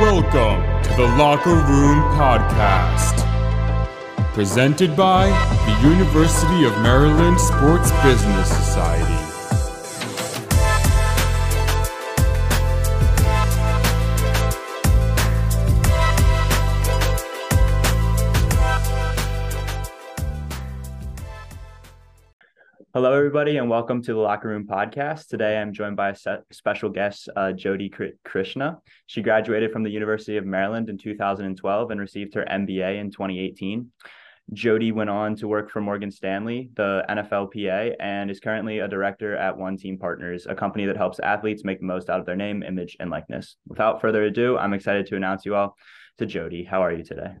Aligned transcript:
Welcome 0.00 0.82
to 0.84 0.96
the 0.96 1.06
Locker 1.18 1.50
Room 1.50 2.00
Podcast. 2.16 3.18
Presented 4.32 4.96
by 4.96 5.26
the 5.66 5.88
University 5.90 6.64
of 6.64 6.72
Maryland 6.80 7.38
Sports 7.38 7.90
Business 8.02 8.48
Society. 8.48 9.29
Hello, 23.02 23.14
everybody, 23.14 23.56
and 23.56 23.70
welcome 23.70 24.02
to 24.02 24.12
the 24.12 24.18
Locker 24.18 24.48
Room 24.48 24.66
Podcast. 24.66 25.28
Today, 25.28 25.56
I'm 25.56 25.72
joined 25.72 25.96
by 25.96 26.10
a 26.10 26.38
special 26.52 26.90
guest, 26.90 27.30
uh, 27.34 27.50
Jyoti 27.56 27.90
Krishna. 28.26 28.76
She 29.06 29.22
graduated 29.22 29.72
from 29.72 29.84
the 29.84 29.90
University 29.90 30.36
of 30.36 30.44
Maryland 30.44 30.90
in 30.90 30.98
2012 30.98 31.90
and 31.90 31.98
received 31.98 32.34
her 32.34 32.44
MBA 32.44 33.00
in 33.00 33.10
2018. 33.10 33.90
Jyoti 34.52 34.92
went 34.92 35.08
on 35.08 35.34
to 35.36 35.48
work 35.48 35.70
for 35.70 35.80
Morgan 35.80 36.10
Stanley, 36.10 36.68
the 36.74 37.02
NFLPA, 37.08 37.94
and 38.00 38.30
is 38.30 38.38
currently 38.38 38.80
a 38.80 38.88
director 38.88 39.34
at 39.34 39.56
One 39.56 39.78
Team 39.78 39.96
Partners, 39.96 40.46
a 40.46 40.54
company 40.54 40.84
that 40.84 40.98
helps 40.98 41.20
athletes 41.20 41.64
make 41.64 41.80
the 41.80 41.86
most 41.86 42.10
out 42.10 42.20
of 42.20 42.26
their 42.26 42.36
name, 42.36 42.62
image, 42.62 42.98
and 43.00 43.08
likeness. 43.08 43.56
Without 43.66 44.02
further 44.02 44.24
ado, 44.24 44.58
I'm 44.58 44.74
excited 44.74 45.06
to 45.06 45.16
announce 45.16 45.46
you 45.46 45.54
all 45.54 45.74
to 46.18 46.26
Jyoti. 46.26 46.68
How 46.68 46.82
are 46.82 46.92
you 46.92 47.02
today? 47.02 47.32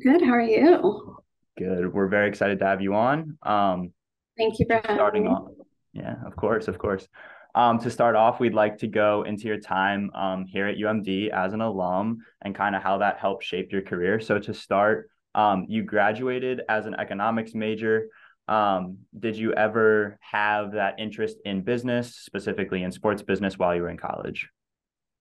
Good. 0.00 0.22
How 0.22 0.34
are 0.34 0.40
you? 0.40 1.16
Good. 1.58 1.92
We're 1.92 2.06
very 2.06 2.28
excited 2.28 2.60
to 2.60 2.66
have 2.66 2.80
you 2.80 2.94
on. 2.94 3.36
Um, 3.42 3.92
Thank 4.38 4.58
you 4.58 4.66
for 4.66 4.80
starting 4.84 5.26
off. 5.26 5.50
Yeah, 5.92 6.14
of 6.24 6.36
course, 6.36 6.68
of 6.68 6.78
course. 6.78 7.06
Um, 7.54 7.78
to 7.80 7.90
start 7.90 8.14
off, 8.14 8.40
we'd 8.40 8.54
like 8.54 8.78
to 8.78 8.86
go 8.86 9.24
into 9.24 9.48
your 9.48 9.58
time 9.58 10.10
um, 10.14 10.44
here 10.44 10.66
at 10.66 10.76
UMD 10.76 11.30
as 11.30 11.52
an 11.54 11.60
alum 11.60 12.18
and 12.42 12.54
kind 12.54 12.76
of 12.76 12.82
how 12.82 12.98
that 12.98 13.18
helped 13.18 13.42
shape 13.42 13.72
your 13.72 13.82
career. 13.82 14.20
So 14.20 14.38
to 14.38 14.54
start, 14.54 15.10
um, 15.34 15.66
you 15.68 15.82
graduated 15.82 16.62
as 16.68 16.86
an 16.86 16.94
economics 16.94 17.54
major. 17.54 18.08
Um, 18.46 18.98
did 19.18 19.36
you 19.36 19.52
ever 19.54 20.18
have 20.20 20.72
that 20.72 20.98
interest 20.98 21.38
in 21.44 21.62
business, 21.62 22.14
specifically 22.14 22.82
in 22.82 22.92
sports 22.92 23.22
business, 23.22 23.58
while 23.58 23.74
you 23.74 23.82
were 23.82 23.90
in 23.90 23.98
college? 23.98 24.48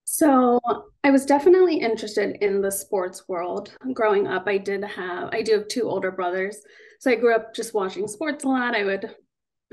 So 0.10 0.62
I 1.04 1.12
was 1.12 1.26
definitely 1.26 1.76
interested 1.76 2.38
in 2.42 2.62
the 2.62 2.72
sports 2.72 3.28
world. 3.28 3.74
Growing 3.94 4.26
up, 4.26 4.48
I 4.48 4.58
did 4.58 4.82
have 4.82 5.30
I 5.34 5.42
do 5.42 5.52
have 5.52 5.68
two 5.68 5.90
older 5.90 6.12
brothers. 6.12 6.62
So 7.02 7.12
I 7.12 7.16
grew 7.16 7.36
up 7.36 7.54
just 7.54 7.74
watching 7.74 8.08
sports 8.08 8.46
a 8.46 8.48
lot. 8.48 8.74
I 8.74 8.86
would 8.86 9.14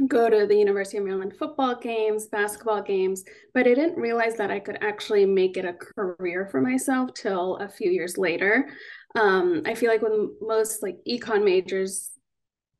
go 0.08 0.28
to 0.28 0.44
the 0.44 0.56
University 0.56 0.98
of 0.98 1.04
Maryland 1.04 1.34
football 1.38 1.76
games, 1.76 2.26
basketball 2.26 2.82
games, 2.82 3.22
but 3.54 3.68
I 3.68 3.74
didn't 3.74 3.96
realize 3.96 4.34
that 4.34 4.50
I 4.50 4.58
could 4.58 4.78
actually 4.80 5.24
make 5.24 5.56
it 5.56 5.64
a 5.64 5.72
career 5.72 6.48
for 6.50 6.60
myself 6.60 7.14
till 7.14 7.56
a 7.58 7.68
few 7.68 7.92
years 7.92 8.18
later. 8.18 8.68
Um, 9.14 9.62
I 9.64 9.76
feel 9.76 9.88
like 9.88 10.02
with 10.02 10.30
most 10.40 10.82
like 10.82 10.96
econ 11.08 11.44
majors, 11.44 12.10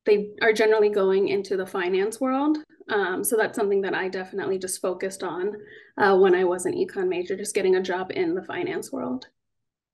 they 0.06 0.30
are 0.42 0.52
generally 0.52 0.90
going 0.90 1.28
into 1.28 1.56
the 1.56 1.66
finance 1.66 2.20
world. 2.20 2.58
Um, 2.88 3.24
so 3.24 3.36
that's 3.36 3.56
something 3.56 3.80
that 3.82 3.94
I 3.94 4.08
definitely 4.08 4.58
just 4.58 4.80
focused 4.80 5.22
on 5.22 5.52
uh, 5.96 6.16
when 6.16 6.34
I 6.34 6.44
was 6.44 6.66
an 6.66 6.74
econ 6.74 7.08
major, 7.08 7.36
just 7.36 7.54
getting 7.54 7.76
a 7.76 7.82
job 7.82 8.10
in 8.10 8.34
the 8.34 8.42
finance 8.42 8.92
world. 8.92 9.26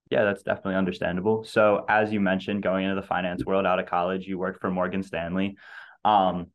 Yeah, 0.09 0.25
that's 0.25 0.43
definitely 0.43 0.75
understandable. 0.75 1.45
So, 1.45 1.85
as 1.87 2.11
you 2.11 2.19
mentioned, 2.19 2.63
going 2.63 2.83
into 2.83 2.99
the 2.99 3.07
finance 3.07 3.45
world 3.45 3.65
out 3.65 3.79
of 3.79 3.85
college, 3.85 4.27
you 4.27 4.37
worked 4.37 4.59
for 4.59 4.69
Morgan 4.69 5.03
Stanley. 5.03 5.55
Um, 6.03 6.47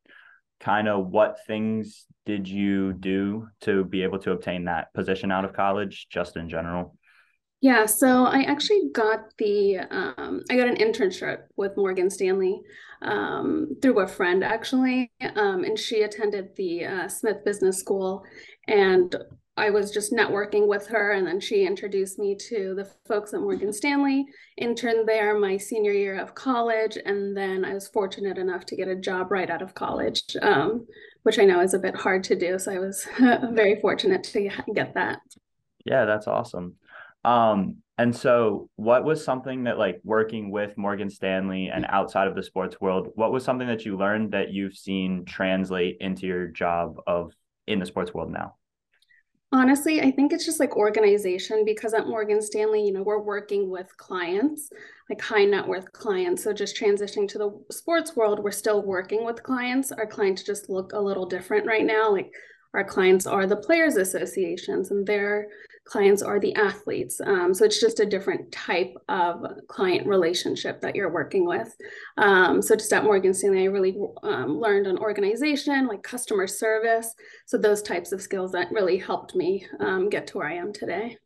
kind 0.60 0.88
of 0.88 1.06
what 1.06 1.38
things 1.46 2.06
did 2.26 2.48
you 2.48 2.92
do 2.92 3.48
to 3.62 3.84
be 3.84 4.02
able 4.02 4.18
to 4.18 4.32
obtain 4.32 4.64
that 4.64 4.92
position 4.92 5.30
out 5.30 5.46
of 5.46 5.54
college, 5.54 6.06
just 6.10 6.36
in 6.36 6.50
general? 6.50 6.96
Yeah, 7.60 7.86
so 7.86 8.24
I 8.24 8.42
actually 8.42 8.90
got 8.92 9.36
the 9.38 9.78
um, 9.78 10.42
I 10.50 10.56
got 10.56 10.68
an 10.68 10.76
internship 10.76 11.44
with 11.56 11.76
Morgan 11.76 12.10
Stanley 12.10 12.60
um, 13.02 13.76
through 13.80 14.00
a 14.00 14.06
friend 14.06 14.44
actually, 14.44 15.10
um, 15.34 15.64
and 15.64 15.78
she 15.78 16.02
attended 16.02 16.54
the 16.56 16.84
uh, 16.84 17.08
Smith 17.08 17.44
Business 17.44 17.78
School, 17.78 18.24
and 18.68 19.16
I 19.58 19.70
was 19.70 19.90
just 19.90 20.12
networking 20.12 20.66
with 20.66 20.86
her, 20.88 21.12
and 21.12 21.26
then 21.26 21.40
she 21.40 21.66
introduced 21.66 22.18
me 22.18 22.36
to 22.48 22.74
the 22.74 22.84
folks 23.08 23.32
at 23.32 23.40
Morgan 23.40 23.72
Stanley. 23.72 24.26
Interned 24.58 25.08
there 25.08 25.38
my 25.38 25.56
senior 25.56 25.92
year 25.92 26.20
of 26.20 26.34
college, 26.34 26.98
and 27.06 27.34
then 27.34 27.64
I 27.64 27.72
was 27.72 27.88
fortunate 27.88 28.36
enough 28.36 28.66
to 28.66 28.76
get 28.76 28.88
a 28.88 28.94
job 28.94 29.30
right 29.30 29.48
out 29.48 29.62
of 29.62 29.74
college, 29.74 30.22
um, 30.42 30.86
which 31.22 31.38
I 31.38 31.44
know 31.44 31.60
is 31.60 31.72
a 31.72 31.78
bit 31.78 31.96
hard 31.96 32.22
to 32.24 32.36
do. 32.36 32.58
So 32.58 32.72
I 32.72 32.78
was 32.78 33.08
very 33.18 33.80
fortunate 33.80 34.24
to 34.24 34.50
get 34.74 34.92
that. 34.92 35.20
Yeah, 35.86 36.04
that's 36.04 36.26
awesome. 36.26 36.74
Um, 37.26 37.78
and 37.98 38.14
so, 38.14 38.70
what 38.76 39.04
was 39.04 39.24
something 39.24 39.64
that, 39.64 39.78
like, 39.78 40.00
working 40.04 40.50
with 40.50 40.78
Morgan 40.78 41.10
Stanley 41.10 41.70
and 41.74 41.84
outside 41.88 42.28
of 42.28 42.36
the 42.36 42.42
sports 42.42 42.80
world, 42.80 43.08
what 43.16 43.32
was 43.32 43.42
something 43.42 43.66
that 43.66 43.84
you 43.84 43.96
learned 43.96 44.32
that 44.32 44.52
you've 44.52 44.76
seen 44.76 45.24
translate 45.24 45.96
into 46.00 46.26
your 46.26 46.46
job 46.46 46.98
of 47.06 47.32
in 47.66 47.80
the 47.80 47.86
sports 47.86 48.14
world 48.14 48.30
now? 48.30 48.54
Honestly, 49.52 50.00
I 50.02 50.10
think 50.10 50.32
it's 50.32 50.44
just 50.44 50.60
like 50.60 50.76
organization 50.76 51.64
because 51.64 51.94
at 51.94 52.06
Morgan 52.06 52.42
Stanley, 52.42 52.84
you 52.84 52.92
know, 52.92 53.02
we're 53.02 53.22
working 53.22 53.70
with 53.70 53.96
clients, 53.96 54.70
like 55.08 55.20
high 55.20 55.44
net 55.44 55.66
worth 55.66 55.90
clients. 55.92 56.44
So 56.44 56.52
just 56.52 56.76
transitioning 56.76 57.28
to 57.28 57.38
the 57.38 57.64
sports 57.70 58.14
world, 58.14 58.42
we're 58.42 58.50
still 58.50 58.82
working 58.82 59.24
with 59.24 59.42
clients. 59.42 59.90
Our 59.90 60.06
clients 60.06 60.42
just 60.42 60.68
look 60.68 60.92
a 60.92 61.00
little 61.00 61.26
different 61.26 61.66
right 61.66 61.84
now. 61.84 62.12
Like 62.12 62.32
our 62.74 62.84
clients 62.84 63.26
are 63.26 63.46
the 63.46 63.56
players 63.56 63.96
associations 63.96 64.90
and 64.90 65.06
their 65.06 65.48
clients 65.86 66.20
are 66.20 66.40
the 66.40 66.54
athletes. 66.56 67.20
Um, 67.24 67.54
so 67.54 67.64
it's 67.64 67.80
just 67.80 68.00
a 68.00 68.06
different 68.06 68.50
type 68.50 68.92
of 69.08 69.44
client 69.68 70.06
relationship 70.06 70.80
that 70.80 70.96
you're 70.96 71.12
working 71.12 71.46
with. 71.46 71.74
Um, 72.16 72.60
so 72.60 72.74
just 72.74 72.92
at 72.92 73.04
Morgan 73.04 73.32
Stanley, 73.32 73.62
I 73.62 73.66
really 73.66 73.96
um, 74.22 74.58
learned 74.58 74.88
on 74.88 74.98
organization, 74.98 75.86
like 75.86 76.02
customer 76.02 76.46
service. 76.46 77.14
So 77.46 77.56
those 77.56 77.82
types 77.82 78.12
of 78.12 78.20
skills 78.20 78.52
that 78.52 78.72
really 78.72 78.98
helped 78.98 79.34
me 79.34 79.66
um, 79.80 80.10
get 80.10 80.26
to 80.28 80.38
where 80.38 80.48
I 80.48 80.54
am 80.54 80.72
today. 80.72 81.16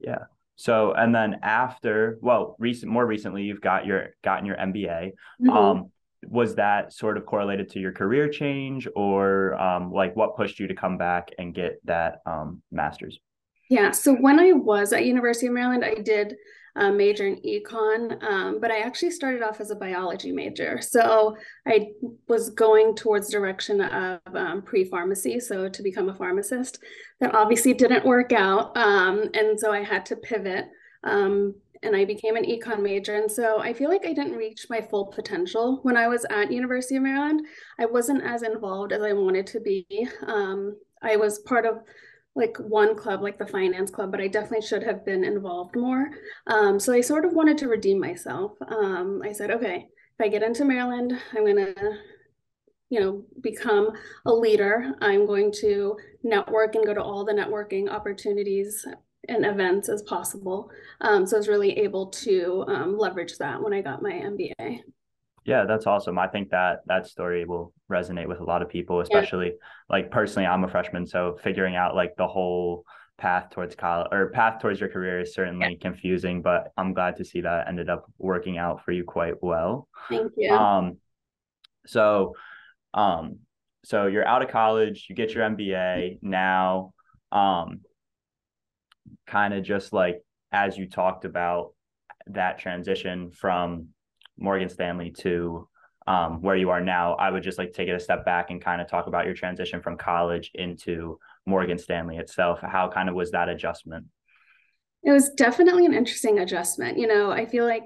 Yeah. 0.00 0.24
So 0.56 0.92
and 0.92 1.14
then 1.14 1.38
after, 1.42 2.18
well, 2.20 2.56
recent 2.58 2.90
more 2.90 3.06
recently, 3.06 3.44
you've 3.44 3.60
got 3.60 3.86
your 3.86 4.08
gotten 4.24 4.44
your 4.44 4.56
MBA. 4.56 5.12
Mm-hmm. 5.40 5.82
Was 6.24 6.56
that 6.56 6.92
sort 6.92 7.16
of 7.16 7.26
correlated 7.26 7.70
to 7.70 7.78
your 7.78 7.92
career 7.92 8.28
change, 8.28 8.88
or 8.96 9.54
um, 9.60 9.92
like 9.92 10.16
what 10.16 10.36
pushed 10.36 10.58
you 10.58 10.66
to 10.66 10.74
come 10.74 10.98
back 10.98 11.30
and 11.38 11.54
get 11.54 11.80
that 11.84 12.20
um, 12.26 12.62
master's? 12.72 13.18
Yeah. 13.70 13.90
So 13.90 14.14
when 14.14 14.40
I 14.40 14.52
was 14.52 14.92
at 14.92 15.04
University 15.04 15.46
of 15.46 15.52
Maryland, 15.52 15.84
I 15.84 15.94
did 15.94 16.36
a 16.76 16.92
major 16.92 17.26
in 17.26 17.36
econ, 17.42 18.22
um, 18.22 18.60
but 18.60 18.70
I 18.70 18.78
actually 18.80 19.10
started 19.10 19.42
off 19.42 19.60
as 19.60 19.70
a 19.70 19.76
biology 19.76 20.32
major. 20.32 20.80
So 20.80 21.36
I 21.66 21.88
was 22.28 22.50
going 22.50 22.94
towards 22.94 23.30
direction 23.30 23.80
of 23.80 24.20
um, 24.34 24.62
pre-pharmacy, 24.62 25.40
so 25.40 25.68
to 25.68 25.82
become 25.82 26.08
a 26.08 26.14
pharmacist. 26.14 26.78
That 27.20 27.34
obviously 27.34 27.74
didn't 27.74 28.06
work 28.06 28.32
out, 28.32 28.76
um, 28.76 29.28
and 29.34 29.58
so 29.58 29.72
I 29.72 29.82
had 29.82 30.06
to 30.06 30.16
pivot. 30.16 30.66
Um, 31.04 31.54
and 31.82 31.94
I 31.94 32.04
became 32.04 32.36
an 32.36 32.44
econ 32.44 32.82
major. 32.82 33.14
And 33.14 33.30
so 33.30 33.60
I 33.60 33.72
feel 33.72 33.88
like 33.88 34.06
I 34.06 34.12
didn't 34.12 34.36
reach 34.36 34.66
my 34.70 34.80
full 34.80 35.06
potential 35.06 35.80
when 35.82 35.96
I 35.96 36.08
was 36.08 36.26
at 36.30 36.52
University 36.52 36.96
of 36.96 37.02
Maryland. 37.02 37.46
I 37.78 37.86
wasn't 37.86 38.24
as 38.24 38.42
involved 38.42 38.92
as 38.92 39.02
I 39.02 39.12
wanted 39.12 39.46
to 39.48 39.60
be. 39.60 39.86
Um, 40.26 40.76
I 41.02 41.16
was 41.16 41.40
part 41.40 41.66
of 41.66 41.78
like 42.34 42.56
one 42.58 42.96
club, 42.96 43.20
like 43.20 43.38
the 43.38 43.46
finance 43.46 43.90
club, 43.90 44.12
but 44.12 44.20
I 44.20 44.28
definitely 44.28 44.66
should 44.66 44.82
have 44.84 45.04
been 45.04 45.24
involved 45.24 45.74
more. 45.76 46.10
Um, 46.46 46.78
so 46.78 46.92
I 46.92 47.00
sort 47.00 47.24
of 47.24 47.32
wanted 47.32 47.58
to 47.58 47.68
redeem 47.68 47.98
myself. 48.00 48.52
Um, 48.66 49.20
I 49.24 49.32
said, 49.32 49.50
okay, 49.50 49.88
if 50.18 50.24
I 50.24 50.28
get 50.28 50.42
into 50.42 50.64
Maryland, 50.64 51.12
I'm 51.36 51.44
to, 51.56 51.98
you 52.90 53.00
know, 53.00 53.24
become 53.40 53.90
a 54.24 54.32
leader. 54.32 54.92
I'm 55.00 55.26
going 55.26 55.52
to 55.60 55.96
network 56.22 56.76
and 56.76 56.86
go 56.86 56.94
to 56.94 57.02
all 57.02 57.24
the 57.24 57.32
networking 57.32 57.90
opportunities 57.90 58.86
and 59.28 59.44
events 59.44 59.88
as 59.88 60.02
possible. 60.02 60.70
Um, 61.00 61.26
so 61.26 61.36
I 61.36 61.38
was 61.38 61.48
really 61.48 61.78
able 61.78 62.06
to 62.06 62.64
um, 62.66 62.98
leverage 62.98 63.36
that 63.38 63.62
when 63.62 63.72
I 63.72 63.82
got 63.82 64.02
my 64.02 64.12
MBA. 64.12 64.80
Yeah, 65.44 65.64
that's 65.64 65.86
awesome. 65.86 66.18
I 66.18 66.28
think 66.28 66.50
that 66.50 66.80
that 66.86 67.06
story 67.06 67.44
will 67.44 67.72
resonate 67.90 68.26
with 68.26 68.40
a 68.40 68.44
lot 68.44 68.60
of 68.60 68.68
people, 68.68 69.00
especially 69.00 69.46
yeah. 69.46 69.52
like 69.88 70.10
personally, 70.10 70.46
I'm 70.46 70.64
a 70.64 70.68
freshman, 70.68 71.06
so 71.06 71.38
figuring 71.42 71.74
out 71.74 71.94
like 71.94 72.16
the 72.16 72.26
whole 72.26 72.84
path 73.16 73.50
towards 73.50 73.74
college 73.74 74.08
or 74.12 74.30
path 74.30 74.60
towards 74.60 74.78
your 74.78 74.88
career 74.88 75.20
is 75.20 75.34
certainly 75.34 75.70
yeah. 75.70 75.78
confusing, 75.80 76.42
but 76.42 76.72
I'm 76.76 76.92
glad 76.92 77.16
to 77.16 77.24
see 77.24 77.40
that 77.40 77.66
ended 77.66 77.88
up 77.88 78.10
working 78.18 78.58
out 78.58 78.84
for 78.84 78.92
you 78.92 79.04
quite 79.04 79.42
well. 79.42 79.88
Thank 80.08 80.32
you. 80.36 80.52
Um, 80.52 80.98
so, 81.86 82.34
um, 82.94 83.38
so 83.84 84.06
you're 84.06 84.26
out 84.26 84.42
of 84.42 84.50
college, 84.50 85.06
you 85.08 85.14
get 85.14 85.32
your 85.32 85.48
MBA 85.48 86.18
now. 86.22 86.92
Um, 87.32 87.80
kind 89.28 89.54
of 89.54 89.62
just 89.62 89.92
like 89.92 90.22
as 90.52 90.76
you 90.76 90.88
talked 90.88 91.24
about 91.24 91.74
that 92.28 92.58
transition 92.58 93.30
from 93.30 93.88
Morgan 94.38 94.68
Stanley 94.68 95.10
to 95.18 95.68
um, 96.06 96.40
where 96.40 96.56
you 96.56 96.70
are 96.70 96.80
now, 96.80 97.14
I 97.14 97.30
would 97.30 97.42
just 97.42 97.58
like 97.58 97.74
take 97.74 97.88
it 97.88 97.92
a 97.92 98.00
step 98.00 98.24
back 98.24 98.50
and 98.50 98.62
kind 98.62 98.80
of 98.80 98.88
talk 98.88 99.06
about 99.06 99.26
your 99.26 99.34
transition 99.34 99.82
from 99.82 99.98
college 99.98 100.50
into 100.54 101.18
Morgan 101.44 101.76
Stanley 101.76 102.16
itself. 102.16 102.60
How 102.62 102.88
kind 102.88 103.10
of 103.10 103.14
was 103.14 103.30
that 103.32 103.50
adjustment? 103.50 104.06
It 105.04 105.12
was 105.12 105.30
definitely 105.30 105.84
an 105.84 105.92
interesting 105.92 106.38
adjustment. 106.38 106.98
You 106.98 107.06
know, 107.06 107.30
I 107.30 107.44
feel 107.44 107.66
like 107.66 107.84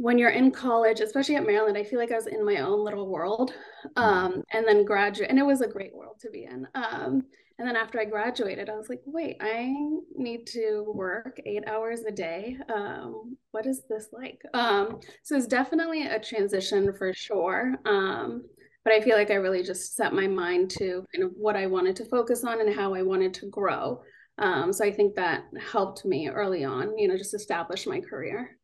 when 0.00 0.16
you're 0.16 0.30
in 0.30 0.50
college, 0.50 1.00
especially 1.00 1.36
at 1.36 1.46
Maryland, 1.46 1.76
I 1.76 1.84
feel 1.84 1.98
like 1.98 2.10
I 2.10 2.16
was 2.16 2.26
in 2.26 2.42
my 2.44 2.56
own 2.56 2.82
little 2.82 3.08
world. 3.08 3.52
Mm-hmm. 3.96 4.02
Um, 4.02 4.42
and 4.52 4.66
then 4.66 4.84
graduate, 4.84 5.28
and 5.28 5.38
it 5.38 5.44
was 5.44 5.60
a 5.60 5.68
great 5.68 5.94
world 5.94 6.16
to 6.20 6.30
be 6.30 6.44
in. 6.44 6.66
Um, 6.74 7.22
and 7.58 7.68
then 7.68 7.76
after 7.76 8.00
I 8.00 8.06
graduated, 8.06 8.70
I 8.70 8.76
was 8.76 8.88
like, 8.88 9.02
wait, 9.04 9.36
I 9.42 9.74
need 10.16 10.46
to 10.48 10.90
work 10.94 11.38
eight 11.44 11.64
hours 11.66 12.00
a 12.08 12.10
day. 12.10 12.56
Um, 12.74 13.36
what 13.50 13.66
is 13.66 13.82
this 13.90 14.08
like? 14.12 14.40
Um, 14.54 15.00
so 15.22 15.36
it's 15.36 15.46
definitely 15.46 16.06
a 16.06 16.18
transition 16.18 16.94
for 16.96 17.12
sure. 17.12 17.74
Um, 17.84 18.44
but 18.82 18.94
I 18.94 19.02
feel 19.02 19.16
like 19.16 19.30
I 19.30 19.34
really 19.34 19.62
just 19.62 19.94
set 19.94 20.14
my 20.14 20.26
mind 20.26 20.70
to 20.78 21.04
kind 21.14 21.24
of 21.24 21.32
what 21.36 21.56
I 21.56 21.66
wanted 21.66 21.96
to 21.96 22.06
focus 22.06 22.44
on 22.44 22.62
and 22.62 22.74
how 22.74 22.94
I 22.94 23.02
wanted 23.02 23.34
to 23.34 23.50
grow. 23.50 24.00
Um, 24.38 24.72
so 24.72 24.82
I 24.86 24.90
think 24.90 25.14
that 25.16 25.44
helped 25.70 26.06
me 26.06 26.30
early 26.30 26.64
on, 26.64 26.96
you 26.96 27.06
know, 27.06 27.18
just 27.18 27.34
establish 27.34 27.86
my 27.86 28.00
career. 28.00 28.56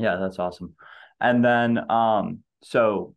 Yeah, 0.00 0.16
that's 0.16 0.38
awesome. 0.38 0.74
And 1.20 1.44
then, 1.44 1.90
um, 1.90 2.38
so 2.62 3.14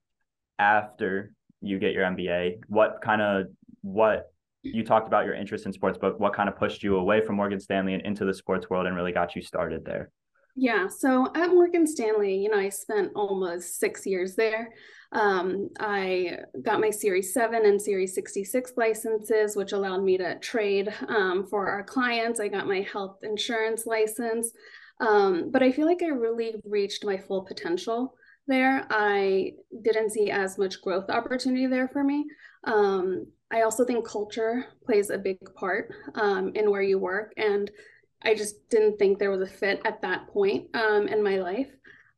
after 0.59 1.33
you 1.61 1.79
get 1.79 1.93
your 1.93 2.03
MBA, 2.03 2.59
what 2.67 2.99
kind 3.01 3.21
of 3.21 3.45
what 3.81 4.33
you 4.63 4.83
talked 4.83 5.07
about 5.07 5.25
your 5.25 5.33
interest 5.33 5.65
in 5.65 5.71
sports, 5.71 5.97
but 5.99 6.19
what 6.19 6.33
kind 6.33 6.49
of 6.49 6.57
pushed 6.57 6.83
you 6.83 6.97
away 6.97 7.21
from 7.21 7.37
Morgan 7.37 7.59
Stanley 7.59 7.93
and 7.93 8.05
into 8.05 8.25
the 8.25 8.33
sports 8.33 8.69
world 8.69 8.85
and 8.85 8.95
really 8.97 9.13
got 9.13 9.33
you 9.33 9.41
started 9.41 9.85
there? 9.85 10.11
Yeah, 10.55 10.87
so 10.89 11.31
at 11.33 11.49
Morgan 11.49 11.87
Stanley, 11.87 12.35
you 12.35 12.49
know, 12.49 12.59
I 12.59 12.67
spent 12.69 13.13
almost 13.15 13.79
six 13.79 14.05
years 14.05 14.35
there. 14.35 14.69
Um, 15.13 15.69
I 15.79 16.39
got 16.61 16.81
my 16.81 16.89
Series 16.89 17.33
7 17.33 17.65
and 17.65 17.81
Series 17.81 18.13
66 18.13 18.73
licenses, 18.75 19.55
which 19.55 19.71
allowed 19.71 20.03
me 20.03 20.17
to 20.17 20.37
trade 20.39 20.93
um, 21.07 21.47
for 21.49 21.69
our 21.69 21.83
clients. 21.83 22.41
I 22.41 22.49
got 22.49 22.67
my 22.67 22.81
health 22.81 23.19
insurance 23.23 23.85
license. 23.85 24.51
Um, 24.99 25.51
but 25.51 25.63
I 25.63 25.71
feel 25.71 25.85
like 25.85 26.01
I 26.03 26.07
really 26.07 26.55
reached 26.65 27.05
my 27.05 27.17
full 27.17 27.43
potential 27.43 28.13
there. 28.47 28.85
I 28.89 29.53
didn't 29.83 30.11
see 30.11 30.31
as 30.31 30.57
much 30.57 30.81
growth 30.81 31.09
opportunity 31.09 31.67
there 31.67 31.87
for 31.87 32.03
me. 32.03 32.25
Um, 32.65 33.27
I 33.51 33.61
also 33.61 33.85
think 33.85 34.07
culture 34.07 34.65
plays 34.85 35.09
a 35.09 35.17
big 35.17 35.37
part 35.55 35.93
um, 36.15 36.51
in 36.55 36.71
where 36.71 36.81
you 36.81 36.97
work. 36.97 37.33
And 37.37 37.69
I 38.23 38.33
just 38.33 38.69
didn't 38.69 38.97
think 38.97 39.19
there 39.19 39.31
was 39.31 39.41
a 39.41 39.53
fit 39.53 39.81
at 39.85 40.01
that 40.01 40.27
point 40.29 40.75
um, 40.75 41.07
in 41.07 41.23
my 41.23 41.37
life. 41.37 41.69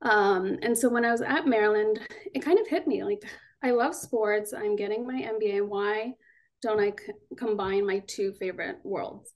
Um, 0.02 0.58
and 0.62 0.78
so 0.78 0.88
when 0.90 1.04
I 1.04 1.12
was 1.12 1.22
at 1.22 1.48
Maryland, 1.48 2.00
it 2.34 2.40
kind 2.40 2.60
of 2.60 2.68
hit 2.68 2.88
me 2.88 3.04
like, 3.04 3.24
I 3.64 3.72
love 3.72 3.96
sports. 3.96 4.54
I'm 4.54 4.76
getting 4.76 5.06
my 5.06 5.20
MBA. 5.20 5.68
Why 5.68 6.14
don't 6.62 6.80
I 6.80 6.92
c- 6.92 7.14
combine 7.38 7.86
my 7.86 8.04
two 8.08 8.34
favorite 8.34 8.78
worlds? 8.84 9.34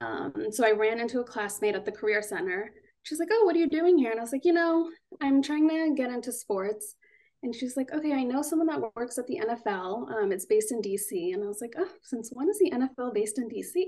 Um, 0.00 0.46
so 0.50 0.64
I 0.64 0.70
ran 0.70 1.00
into 1.00 1.20
a 1.20 1.24
classmate 1.24 1.74
at 1.74 1.84
the 1.84 1.92
Career 1.92 2.22
Center. 2.22 2.72
She's 3.02 3.18
like, 3.18 3.28
Oh, 3.32 3.44
what 3.44 3.56
are 3.56 3.58
you 3.58 3.68
doing 3.68 3.98
here? 3.98 4.10
And 4.10 4.20
I 4.20 4.22
was 4.22 4.32
like, 4.32 4.44
You 4.44 4.52
know, 4.52 4.90
I'm 5.20 5.42
trying 5.42 5.68
to 5.68 5.94
get 5.96 6.10
into 6.10 6.32
sports. 6.32 6.94
And 7.42 7.54
she's 7.54 7.76
like, 7.76 7.92
okay, 7.92 8.12
I 8.12 8.22
know 8.22 8.40
someone 8.40 8.68
that 8.68 8.94
works 8.94 9.18
at 9.18 9.26
the 9.26 9.40
NFL. 9.40 10.08
Um, 10.12 10.30
it's 10.30 10.46
based 10.46 10.70
in 10.70 10.80
DC. 10.80 11.34
And 11.34 11.42
I 11.42 11.48
was 11.48 11.60
like, 11.60 11.74
oh, 11.76 11.88
since 12.02 12.30
when 12.32 12.48
is 12.48 12.58
the 12.60 12.70
NFL 12.70 13.14
based 13.14 13.38
in 13.38 13.48
DC? 13.48 13.84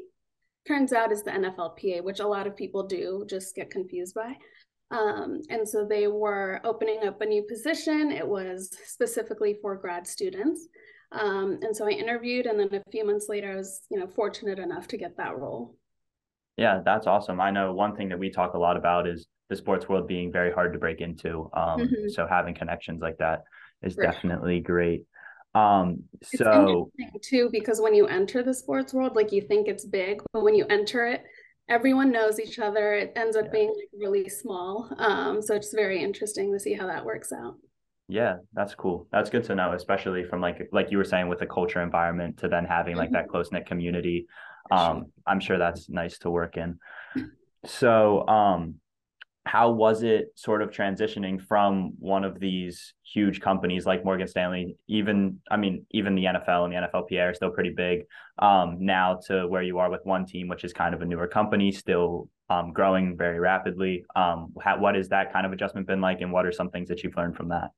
Turns 0.66 0.92
out 0.92 1.12
is 1.12 1.22
the 1.22 1.30
NFLPA, 1.30 2.02
which 2.02 2.20
a 2.20 2.26
lot 2.26 2.46
of 2.46 2.56
people 2.56 2.82
do 2.82 3.24
just 3.28 3.54
get 3.54 3.70
confused 3.70 4.14
by. 4.14 4.34
Um, 4.90 5.40
and 5.50 5.68
so 5.68 5.86
they 5.86 6.08
were 6.08 6.60
opening 6.64 7.06
up 7.06 7.20
a 7.20 7.26
new 7.26 7.42
position. 7.42 8.10
It 8.10 8.26
was 8.26 8.70
specifically 8.86 9.58
for 9.62 9.76
grad 9.76 10.06
students. 10.06 10.66
Um, 11.12 11.58
and 11.62 11.76
so 11.76 11.86
I 11.86 11.90
interviewed, 11.90 12.46
and 12.46 12.58
then 12.58 12.74
a 12.74 12.90
few 12.90 13.06
months 13.06 13.26
later, 13.28 13.52
I 13.52 13.56
was, 13.56 13.82
you 13.88 14.00
know, 14.00 14.08
fortunate 14.08 14.58
enough 14.58 14.88
to 14.88 14.96
get 14.96 15.16
that 15.16 15.38
role. 15.38 15.76
Yeah, 16.56 16.80
that's 16.84 17.06
awesome. 17.06 17.40
I 17.40 17.50
know 17.50 17.72
one 17.72 17.96
thing 17.96 18.08
that 18.10 18.18
we 18.18 18.30
talk 18.30 18.54
a 18.54 18.58
lot 18.58 18.76
about 18.76 19.08
is 19.08 19.26
the 19.48 19.56
sports 19.56 19.88
world 19.88 20.06
being 20.06 20.32
very 20.32 20.52
hard 20.52 20.72
to 20.72 20.78
break 20.78 21.00
into. 21.00 21.50
Um, 21.52 21.80
mm-hmm. 21.80 22.08
So 22.08 22.26
having 22.26 22.54
connections 22.54 23.00
like 23.02 23.18
that 23.18 23.42
is 23.82 23.96
definitely 23.96 24.60
great. 24.60 25.02
Um, 25.54 26.04
it's 26.20 26.38
so 26.38 26.90
too, 27.22 27.48
because 27.52 27.80
when 27.80 27.94
you 27.94 28.06
enter 28.06 28.42
the 28.42 28.54
sports 28.54 28.92
world, 28.92 29.14
like 29.14 29.32
you 29.32 29.40
think 29.40 29.68
it's 29.68 29.84
big, 29.84 30.20
but 30.32 30.42
when 30.42 30.54
you 30.54 30.66
enter 30.66 31.06
it, 31.06 31.24
everyone 31.68 32.10
knows 32.10 32.40
each 32.40 32.58
other. 32.58 32.94
It 32.94 33.12
ends 33.16 33.36
up 33.36 33.46
yeah. 33.46 33.52
being 33.52 33.68
like 33.68 33.88
really 33.96 34.28
small. 34.28 34.90
Um, 34.98 35.40
so 35.40 35.54
it's 35.54 35.72
very 35.72 36.02
interesting 36.02 36.52
to 36.52 36.58
see 36.58 36.74
how 36.74 36.86
that 36.86 37.04
works 37.04 37.32
out. 37.32 37.56
Yeah, 38.08 38.36
that's 38.52 38.74
cool. 38.74 39.06
That's 39.12 39.30
good 39.30 39.44
to 39.44 39.54
know, 39.54 39.72
especially 39.72 40.24
from 40.24 40.40
like 40.40 40.68
like 40.72 40.90
you 40.90 40.98
were 40.98 41.04
saying 41.04 41.28
with 41.28 41.38
the 41.38 41.46
culture 41.46 41.82
environment 41.82 42.36
to 42.38 42.48
then 42.48 42.64
having 42.64 42.96
like 42.96 43.08
mm-hmm. 43.08 43.14
that 43.14 43.28
close 43.28 43.50
knit 43.50 43.66
community. 43.66 44.26
Um, 44.70 45.06
I'm 45.26 45.40
sure 45.40 45.58
that's 45.58 45.88
nice 45.88 46.18
to 46.20 46.30
work 46.30 46.56
in. 46.56 46.78
So, 47.66 48.26
um, 48.26 48.76
how 49.46 49.70
was 49.70 50.02
it 50.02 50.32
sort 50.36 50.62
of 50.62 50.70
transitioning 50.70 51.40
from 51.40 51.92
one 51.98 52.24
of 52.24 52.40
these 52.40 52.94
huge 53.02 53.42
companies 53.42 53.84
like 53.84 54.04
Morgan 54.04 54.26
Stanley, 54.26 54.76
even 54.88 55.38
I 55.50 55.58
mean, 55.58 55.84
even 55.90 56.14
the 56.14 56.24
NFL 56.24 56.64
and 56.64 56.72
the 56.72 56.78
NFLPA 56.78 57.30
are 57.30 57.34
still 57.34 57.50
pretty 57.50 57.70
big, 57.70 58.04
um, 58.38 58.78
now 58.80 59.20
to 59.26 59.46
where 59.46 59.62
you 59.62 59.78
are 59.78 59.90
with 59.90 60.00
one 60.04 60.24
team, 60.24 60.48
which 60.48 60.64
is 60.64 60.72
kind 60.72 60.94
of 60.94 61.02
a 61.02 61.04
newer 61.04 61.28
company, 61.28 61.72
still 61.72 62.30
um, 62.48 62.72
growing 62.72 63.16
very 63.18 63.38
rapidly. 63.38 64.06
Um, 64.16 64.54
how, 64.62 64.78
what 64.78 64.94
has 64.94 65.10
that 65.10 65.32
kind 65.32 65.44
of 65.44 65.52
adjustment 65.52 65.86
been 65.86 66.00
like, 66.00 66.22
and 66.22 66.32
what 66.32 66.46
are 66.46 66.52
some 66.52 66.70
things 66.70 66.88
that 66.88 67.02
you've 67.02 67.16
learned 67.16 67.36
from 67.36 67.48
that? 67.48 67.70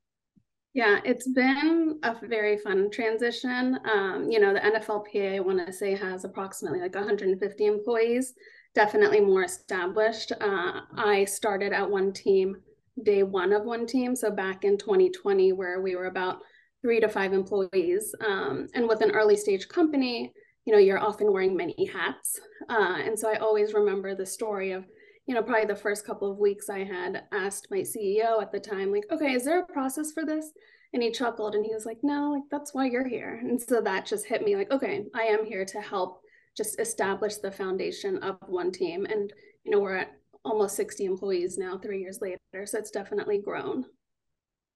Yeah, 0.77 1.01
it's 1.07 1.27
been 1.27 1.99
a 2.03 2.15
very 2.29 2.59
fun 2.59 2.91
transition. 2.91 3.79
Um, 3.91 4.31
you 4.31 4.39
know, 4.39 4.53
the 4.53 4.61
NFLPA, 4.61 5.37
I 5.37 5.41
want 5.41 5.67
to 5.67 5.73
say, 5.73 5.97
has 5.97 6.27
approximately 6.27 6.81
like 6.81 6.95
150 6.95 7.65
employees 7.65 8.35
definitely 8.75 9.21
more 9.21 9.43
established. 9.43 10.33
Uh, 10.39 10.81
I 10.95 11.25
started 11.25 11.73
at 11.73 11.91
one 11.91 12.13
team 12.13 12.59
day 13.03 13.23
one 13.23 13.55
of 13.55 13.65
one 13.65 13.87
team. 13.87 14.15
So 14.15 14.31
back 14.31 14.65
in 14.65 14.77
2020, 14.77 15.55
where 15.55 15.81
we 15.81 15.97
were 15.97 16.09
about 16.09 16.41
three 16.83 17.01
to 17.01 17.09
five 17.09 17.33
employees. 17.33 18.15
Um, 18.21 18.69
and 18.75 18.87
with 18.87 19.01
an 19.01 19.13
early 19.13 19.39
stage 19.39 19.69
company, 19.69 20.31
you 20.67 20.75
know, 20.75 20.79
you're 20.79 21.03
often 21.03 21.33
wearing 21.33 21.57
many 21.57 21.89
hats. 21.91 22.39
Uh, 22.69 22.99
and 23.03 23.19
so 23.19 23.31
I 23.31 23.37
always 23.37 23.73
remember 23.73 24.15
the 24.15 24.27
story 24.27 24.73
of, 24.73 24.85
you 25.27 25.35
know, 25.35 25.43
probably 25.43 25.67
the 25.67 25.75
first 25.75 26.07
couple 26.07 26.31
of 26.31 26.39
weeks 26.39 26.71
I 26.71 26.85
had 26.85 27.25
asked 27.33 27.69
my 27.71 27.79
CEO 27.79 28.41
at 28.41 28.53
the 28.53 28.61
time, 28.61 28.93
like, 28.93 29.07
okay, 29.11 29.33
is 29.33 29.45
there 29.45 29.61
a 29.61 29.67
process 29.67 30.13
for 30.13 30.25
this? 30.25 30.53
And 30.93 31.03
he 31.03 31.11
chuckled 31.11 31.55
and 31.55 31.65
he 31.65 31.75
was 31.75 31.85
like, 31.85 31.99
no, 32.03 32.31
like 32.31 32.45
that's 32.51 32.73
why 32.73 32.87
you're 32.87 33.07
here. 33.07 33.41
And 33.43 33.61
so 33.61 33.81
that 33.81 34.07
just 34.07 34.27
hit 34.27 34.45
me 34.45 34.57
like, 34.57 34.71
okay, 34.71 35.05
I 35.15 35.23
am 35.23 35.45
here 35.45 35.65
to 35.65 35.81
help 35.81 36.21
just 36.57 36.81
establish 36.81 37.37
the 37.37 37.51
foundation 37.51 38.19
of 38.19 38.37
one 38.47 38.71
team. 38.71 39.05
And, 39.05 39.33
you 39.65 39.73
know, 39.73 39.81
we're 39.81 39.97
at 39.97 40.13
almost 40.45 40.77
60 40.77 41.05
employees 41.05 41.59
now, 41.59 41.77
three 41.77 42.01
years 42.01 42.21
later. 42.23 42.39
So 42.65 42.79
it's 42.79 42.93
definitely 42.93 43.39
grown. 43.39 43.85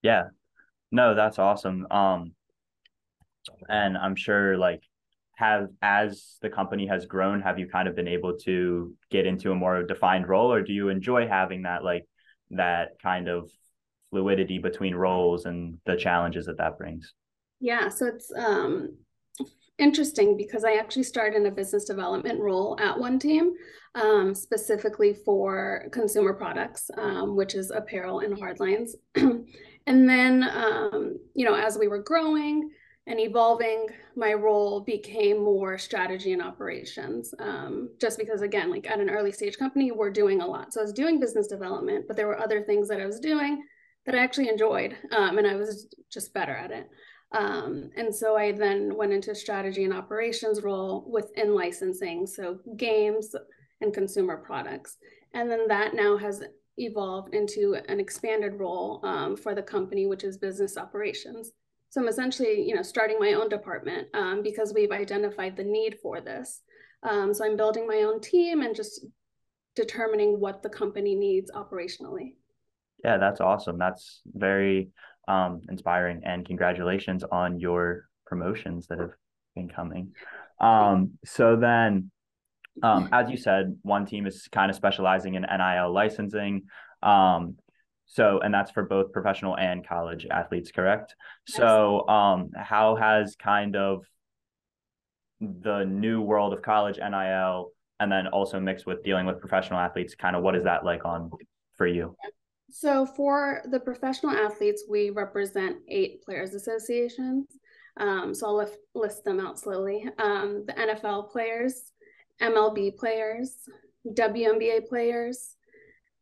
Yeah. 0.02 0.24
No, 0.90 1.14
that's 1.14 1.38
awesome. 1.38 1.86
Um, 1.90 2.32
and 3.68 3.96
I'm 3.96 4.16
sure 4.16 4.58
like 4.58 4.82
have 5.40 5.68
as 5.82 6.36
the 6.42 6.50
company 6.50 6.86
has 6.86 7.06
grown, 7.06 7.40
have 7.40 7.58
you 7.58 7.66
kind 7.66 7.88
of 7.88 7.96
been 7.96 8.06
able 8.06 8.36
to 8.44 8.94
get 9.10 9.26
into 9.26 9.50
a 9.50 9.54
more 9.54 9.82
defined 9.82 10.28
role 10.28 10.52
or 10.52 10.62
do 10.62 10.72
you 10.72 10.88
enjoy 10.90 11.26
having 11.26 11.62
that 11.62 11.82
like 11.82 12.06
that 12.50 13.00
kind 13.02 13.28
of 13.28 13.50
fluidity 14.10 14.58
between 14.58 14.94
roles 14.94 15.46
and 15.46 15.78
the 15.86 15.96
challenges 15.96 16.46
that 16.46 16.58
that 16.58 16.78
brings? 16.78 17.14
Yeah, 17.58 17.88
so 17.88 18.06
it's 18.06 18.30
um 18.36 18.96
interesting 19.78 20.36
because 20.36 20.62
I 20.62 20.74
actually 20.74 21.04
started 21.04 21.36
in 21.36 21.46
a 21.46 21.50
business 21.50 21.86
development 21.86 22.38
role 22.38 22.78
at 22.78 22.98
one 22.98 23.18
team, 23.18 23.52
um, 23.94 24.34
specifically 24.34 25.14
for 25.14 25.88
consumer 25.90 26.34
products, 26.34 26.90
um, 26.98 27.34
which 27.34 27.54
is 27.54 27.70
apparel 27.70 28.20
and 28.20 28.36
hardlines. 28.36 28.90
and 29.14 30.08
then, 30.08 30.44
um, 30.44 31.16
you 31.34 31.46
know, 31.46 31.54
as 31.54 31.78
we 31.78 31.88
were 31.88 32.02
growing 32.02 32.70
and 33.10 33.18
evolving, 33.18 33.88
my 34.14 34.32
role 34.32 34.80
became 34.80 35.42
more 35.42 35.76
strategy 35.76 36.32
and 36.32 36.40
operations. 36.40 37.34
Um, 37.40 37.90
just 38.00 38.16
because, 38.18 38.42
again, 38.42 38.70
like 38.70 38.88
at 38.88 39.00
an 39.00 39.10
early 39.10 39.32
stage 39.32 39.58
company, 39.58 39.90
we're 39.90 40.10
doing 40.10 40.40
a 40.40 40.46
lot. 40.46 40.72
So 40.72 40.80
I 40.80 40.84
was 40.84 40.92
doing 40.92 41.18
business 41.18 41.48
development, 41.48 42.04
but 42.06 42.16
there 42.16 42.28
were 42.28 42.38
other 42.38 42.62
things 42.62 42.86
that 42.86 43.00
I 43.00 43.06
was 43.06 43.18
doing 43.18 43.64
that 44.06 44.14
I 44.14 44.18
actually 44.18 44.48
enjoyed, 44.48 44.96
um, 45.10 45.38
and 45.38 45.46
I 45.46 45.56
was 45.56 45.88
just 46.10 46.32
better 46.32 46.54
at 46.54 46.70
it. 46.70 46.88
Um, 47.32 47.90
and 47.96 48.14
so 48.14 48.36
I 48.36 48.52
then 48.52 48.94
went 48.96 49.12
into 49.12 49.34
strategy 49.34 49.82
and 49.82 49.92
operations 49.92 50.62
role 50.62 51.04
within 51.10 51.52
licensing, 51.52 52.28
so 52.28 52.60
games 52.76 53.34
and 53.80 53.92
consumer 53.92 54.36
products. 54.36 54.98
And 55.34 55.50
then 55.50 55.66
that 55.66 55.94
now 55.94 56.16
has 56.16 56.44
evolved 56.76 57.34
into 57.34 57.76
an 57.88 57.98
expanded 57.98 58.54
role 58.54 59.00
um, 59.04 59.36
for 59.36 59.52
the 59.54 59.62
company, 59.62 60.06
which 60.06 60.22
is 60.22 60.38
business 60.38 60.76
operations. 60.76 61.50
So 61.90 62.00
I'm 62.00 62.08
essentially, 62.08 62.62
you 62.66 62.74
know, 62.74 62.82
starting 62.82 63.18
my 63.18 63.34
own 63.34 63.48
department 63.48 64.08
um, 64.14 64.42
because 64.42 64.72
we've 64.74 64.92
identified 64.92 65.56
the 65.56 65.64
need 65.64 65.98
for 66.02 66.20
this. 66.20 66.62
Um, 67.02 67.34
so 67.34 67.44
I'm 67.44 67.56
building 67.56 67.86
my 67.86 68.02
own 68.02 68.20
team 68.20 68.62
and 68.62 68.74
just 68.74 69.04
determining 69.76 70.38
what 70.40 70.62
the 70.62 70.68
company 70.68 71.14
needs 71.14 71.50
operationally. 71.50 72.34
Yeah, 73.04 73.18
that's 73.18 73.40
awesome. 73.40 73.78
That's 73.78 74.22
very 74.26 74.90
um, 75.26 75.62
inspiring 75.68 76.22
and 76.24 76.46
congratulations 76.46 77.24
on 77.24 77.58
your 77.58 78.04
promotions 78.26 78.86
that 78.88 78.98
have 78.98 79.12
been 79.56 79.68
coming. 79.68 80.12
Um, 80.60 81.12
so 81.24 81.56
then 81.56 82.10
Um, 82.82 83.08
as 83.12 83.28
you 83.30 83.36
said, 83.36 83.76
one 83.82 84.06
team 84.06 84.26
is 84.26 84.48
kind 84.52 84.70
of 84.70 84.76
specializing 84.76 85.34
in 85.34 85.42
NIL 85.42 85.92
licensing. 85.92 86.62
Um, 87.02 87.56
so, 88.12 88.40
and 88.40 88.52
that's 88.52 88.72
for 88.72 88.82
both 88.82 89.12
professional 89.12 89.56
and 89.56 89.86
college 89.86 90.26
athletes, 90.28 90.72
correct? 90.72 91.14
So, 91.46 92.08
um, 92.08 92.50
how 92.56 92.96
has 92.96 93.36
kind 93.36 93.76
of 93.76 94.04
the 95.40 95.84
new 95.84 96.20
world 96.20 96.52
of 96.52 96.60
college 96.60 96.98
NIL 96.98 97.70
and 98.00 98.10
then 98.10 98.26
also 98.26 98.58
mixed 98.58 98.84
with 98.84 99.04
dealing 99.04 99.26
with 99.26 99.38
professional 99.38 99.78
athletes, 99.78 100.16
kind 100.16 100.34
of 100.34 100.42
what 100.42 100.56
is 100.56 100.64
that 100.64 100.84
like 100.84 101.04
on 101.04 101.30
for 101.76 101.86
you? 101.86 102.16
So, 102.68 103.06
for 103.06 103.62
the 103.70 103.78
professional 103.78 104.32
athletes, 104.32 104.86
we 104.90 105.10
represent 105.10 105.76
eight 105.88 106.24
players' 106.24 106.54
associations. 106.54 107.46
Um, 107.96 108.34
so, 108.34 108.48
I'll 108.48 108.56
list, 108.56 108.78
list 108.92 109.24
them 109.24 109.38
out 109.38 109.56
slowly. 109.56 110.08
Um, 110.18 110.64
the 110.66 110.72
NFL 110.72 111.30
players, 111.30 111.92
MLB 112.42 112.96
players, 112.96 113.54
WNBA 114.08 114.88
players, 114.88 115.54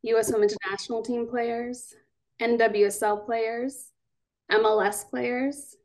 US 0.03 0.33
Women's 0.33 0.57
National 0.69 1.03
Team 1.03 1.27
players, 1.27 1.95
NWSL 2.41 3.25
players, 3.25 3.93
MLS 4.51 5.09
players, 5.09 5.77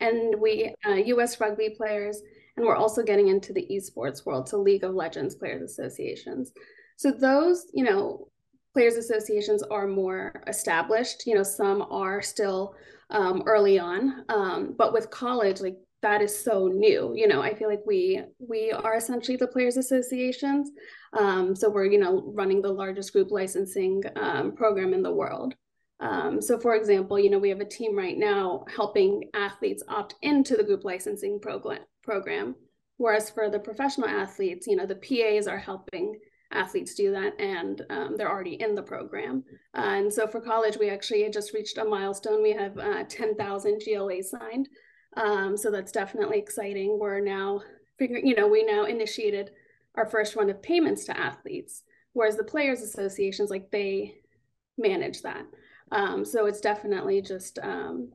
and 0.00 0.40
we 0.40 0.74
uh, 0.86 0.94
US 0.94 1.40
rugby 1.40 1.70
players, 1.70 2.22
and 2.56 2.66
we're 2.66 2.76
also 2.76 3.02
getting 3.02 3.28
into 3.28 3.52
the 3.52 3.66
esports 3.70 4.24
world, 4.24 4.48
so 4.48 4.58
League 4.58 4.84
of 4.84 4.94
Legends 4.94 5.34
players 5.34 5.62
associations. 5.62 6.52
So 6.96 7.10
those, 7.10 7.66
you 7.72 7.84
know, 7.84 8.28
players 8.72 8.96
associations 8.96 9.62
are 9.62 9.86
more 9.86 10.42
established. 10.46 11.26
You 11.26 11.34
know, 11.34 11.42
some 11.42 11.82
are 11.90 12.22
still 12.22 12.74
um, 13.10 13.42
early 13.46 13.78
on, 13.78 14.24
um, 14.28 14.74
but 14.76 14.92
with 14.92 15.10
college, 15.10 15.60
like 15.60 15.76
that 16.02 16.20
is 16.20 16.36
so 16.36 16.68
new 16.68 17.12
you 17.14 17.28
know 17.28 17.40
i 17.40 17.54
feel 17.54 17.68
like 17.68 17.82
we 17.86 18.20
we 18.38 18.72
are 18.72 18.96
essentially 18.96 19.36
the 19.36 19.46
players 19.46 19.76
associations. 19.76 20.70
Um, 21.18 21.54
so 21.54 21.68
we're 21.68 21.86
you 21.86 21.98
know 21.98 22.32
running 22.34 22.62
the 22.62 22.72
largest 22.72 23.12
group 23.12 23.30
licensing 23.30 24.02
um, 24.16 24.52
program 24.52 24.94
in 24.94 25.02
the 25.02 25.12
world. 25.12 25.54
Um, 26.00 26.40
so 26.42 26.58
for 26.58 26.74
example 26.74 27.18
you 27.18 27.30
know 27.30 27.38
we 27.38 27.50
have 27.50 27.60
a 27.60 27.64
team 27.64 27.96
right 27.96 28.18
now 28.18 28.64
helping 28.74 29.30
athletes 29.34 29.82
opt 29.88 30.14
into 30.22 30.56
the 30.56 30.64
group 30.64 30.84
licensing 30.84 31.38
program 31.40 31.84
program 32.02 32.56
whereas 32.96 33.30
for 33.30 33.48
the 33.48 33.60
professional 33.60 34.08
athletes 34.08 34.66
you 34.66 34.74
know 34.74 34.86
the 34.86 34.96
pas 34.96 35.46
are 35.46 35.58
helping 35.58 36.18
athletes 36.50 36.94
do 36.94 37.12
that 37.12 37.40
and 37.40 37.82
um, 37.90 38.16
they're 38.16 38.30
already 38.30 38.60
in 38.60 38.74
the 38.74 38.82
program. 38.82 39.44
Uh, 39.76 39.98
and 39.98 40.12
so 40.12 40.26
for 40.26 40.40
college 40.40 40.76
we 40.76 40.90
actually 40.90 41.28
just 41.30 41.54
reached 41.54 41.78
a 41.78 41.84
milestone. 41.84 42.42
We 42.42 42.52
have 42.52 42.76
uh, 42.78 43.04
10000 43.04 43.80
gla 43.84 44.22
signed 44.22 44.68
um, 45.16 45.56
so 45.56 45.70
that's 45.70 45.92
definitely 45.92 46.38
exciting. 46.38 46.98
We're 46.98 47.20
now 47.20 47.62
figuring, 47.98 48.26
you 48.26 48.34
know, 48.34 48.48
we 48.48 48.64
now 48.64 48.84
initiated 48.84 49.50
our 49.94 50.06
first 50.06 50.36
run 50.36 50.50
of 50.50 50.62
payments 50.62 51.04
to 51.04 51.18
athletes, 51.18 51.82
whereas 52.12 52.36
the 52.36 52.44
players 52.44 52.82
associations, 52.82 53.50
like 53.50 53.70
they 53.70 54.16
manage 54.78 55.22
that. 55.22 55.44
Um, 55.90 56.24
so 56.24 56.46
it's 56.46 56.60
definitely 56.60 57.20
just 57.20 57.58
um, 57.62 58.12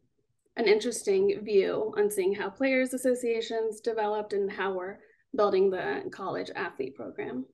an 0.56 0.68
interesting 0.68 1.40
view 1.44 1.94
on 1.98 2.10
seeing 2.10 2.34
how 2.34 2.50
players 2.50 2.94
associations 2.94 3.80
developed 3.80 4.34
and 4.34 4.52
how 4.52 4.74
we're 4.74 4.98
building 5.36 5.70
the 5.70 6.04
college 6.12 6.50
athlete 6.56 6.96
program. 6.96 7.46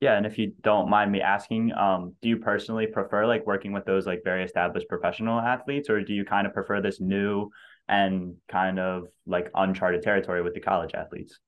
Yeah, 0.00 0.16
and 0.16 0.24
if 0.24 0.38
you 0.38 0.52
don't 0.62 0.88
mind 0.88 1.12
me 1.12 1.20
asking, 1.20 1.72
um, 1.74 2.14
do 2.22 2.28
you 2.30 2.38
personally 2.38 2.86
prefer 2.86 3.26
like 3.26 3.46
working 3.46 3.72
with 3.72 3.84
those 3.84 4.06
like 4.06 4.24
very 4.24 4.42
established 4.42 4.88
professional 4.88 5.38
athletes, 5.38 5.90
or 5.90 6.02
do 6.02 6.14
you 6.14 6.24
kind 6.24 6.46
of 6.46 6.54
prefer 6.54 6.80
this 6.80 7.00
new 7.00 7.50
and 7.90 8.36
kind 8.48 8.78
of 8.78 9.08
like 9.26 9.50
uncharted 9.54 10.02
territory 10.02 10.42
with 10.42 10.54
the 10.54 10.60
college 10.60 10.92
athletes? 10.94 11.38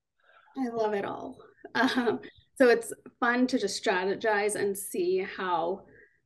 I 0.58 0.68
love 0.68 0.92
it 0.92 1.06
all. 1.06 1.38
Um, 1.74 2.20
so 2.58 2.68
it's 2.68 2.92
fun 3.20 3.46
to 3.46 3.58
just 3.58 3.82
strategize 3.82 4.56
and 4.56 4.76
see 4.76 5.24
how 5.36 5.84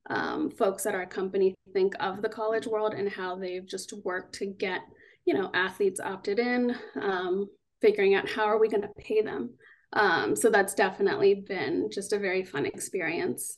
um, 0.08 0.50
folks 0.50 0.86
at 0.86 0.94
our 0.94 1.06
company 1.06 1.54
think 1.72 1.94
of 2.00 2.22
the 2.22 2.28
college 2.28 2.66
world 2.66 2.94
and 2.94 3.08
how 3.08 3.36
they've 3.36 3.66
just 3.66 3.92
worked 4.04 4.34
to 4.36 4.46
get 4.46 4.80
you 5.26 5.34
know 5.34 5.50
athletes 5.52 6.00
opted 6.00 6.38
in 6.38 6.74
um, 7.02 7.46
figuring 7.82 8.14
out 8.14 8.28
how 8.28 8.44
are 8.44 8.58
we 8.58 8.68
going 8.68 8.82
to 8.82 8.88
pay 8.98 9.20
them 9.20 9.50
um, 9.92 10.34
so 10.34 10.48
that's 10.48 10.74
definitely 10.74 11.34
been 11.34 11.90
just 11.92 12.12
a 12.12 12.18
very 12.18 12.44
fun 12.44 12.64
experience 12.64 13.56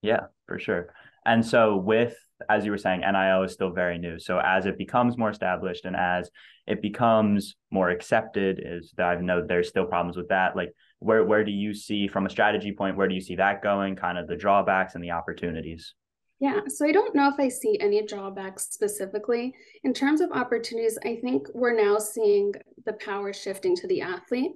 yeah 0.00 0.26
for 0.46 0.58
sure 0.58 0.92
and 1.26 1.44
so 1.44 1.76
with 1.76 2.16
as 2.48 2.64
you 2.64 2.70
were 2.70 2.78
saying, 2.78 3.00
NIL 3.00 3.42
is 3.42 3.52
still 3.52 3.70
very 3.70 3.98
new. 3.98 4.18
So 4.18 4.38
as 4.38 4.66
it 4.66 4.78
becomes 4.78 5.16
more 5.18 5.30
established 5.30 5.84
and 5.84 5.96
as 5.96 6.30
it 6.66 6.80
becomes 6.82 7.56
more 7.70 7.90
accepted, 7.90 8.60
is 8.64 8.92
that 8.96 9.06
I 9.06 9.20
know 9.20 9.44
there's 9.46 9.68
still 9.68 9.86
problems 9.86 10.16
with 10.16 10.28
that. 10.28 10.56
Like 10.56 10.72
where 10.98 11.24
where 11.24 11.44
do 11.44 11.50
you 11.50 11.74
see 11.74 12.08
from 12.08 12.26
a 12.26 12.30
strategy 12.30 12.72
point, 12.72 12.96
where 12.96 13.08
do 13.08 13.14
you 13.14 13.20
see 13.20 13.36
that 13.36 13.62
going? 13.62 13.96
Kind 13.96 14.18
of 14.18 14.28
the 14.28 14.36
drawbacks 14.36 14.94
and 14.94 15.02
the 15.02 15.10
opportunities. 15.10 15.94
Yeah, 16.38 16.60
so 16.66 16.84
I 16.84 16.90
don't 16.90 17.14
know 17.14 17.28
if 17.28 17.38
I 17.38 17.48
see 17.48 17.78
any 17.80 18.04
drawbacks 18.04 18.66
specifically. 18.70 19.54
In 19.84 19.94
terms 19.94 20.20
of 20.20 20.32
opportunities, 20.32 20.98
I 21.04 21.16
think 21.16 21.46
we're 21.54 21.76
now 21.76 21.98
seeing 21.98 22.52
the 22.84 22.94
power 22.94 23.32
shifting 23.32 23.76
to 23.76 23.86
the 23.86 24.00
athlete. 24.00 24.50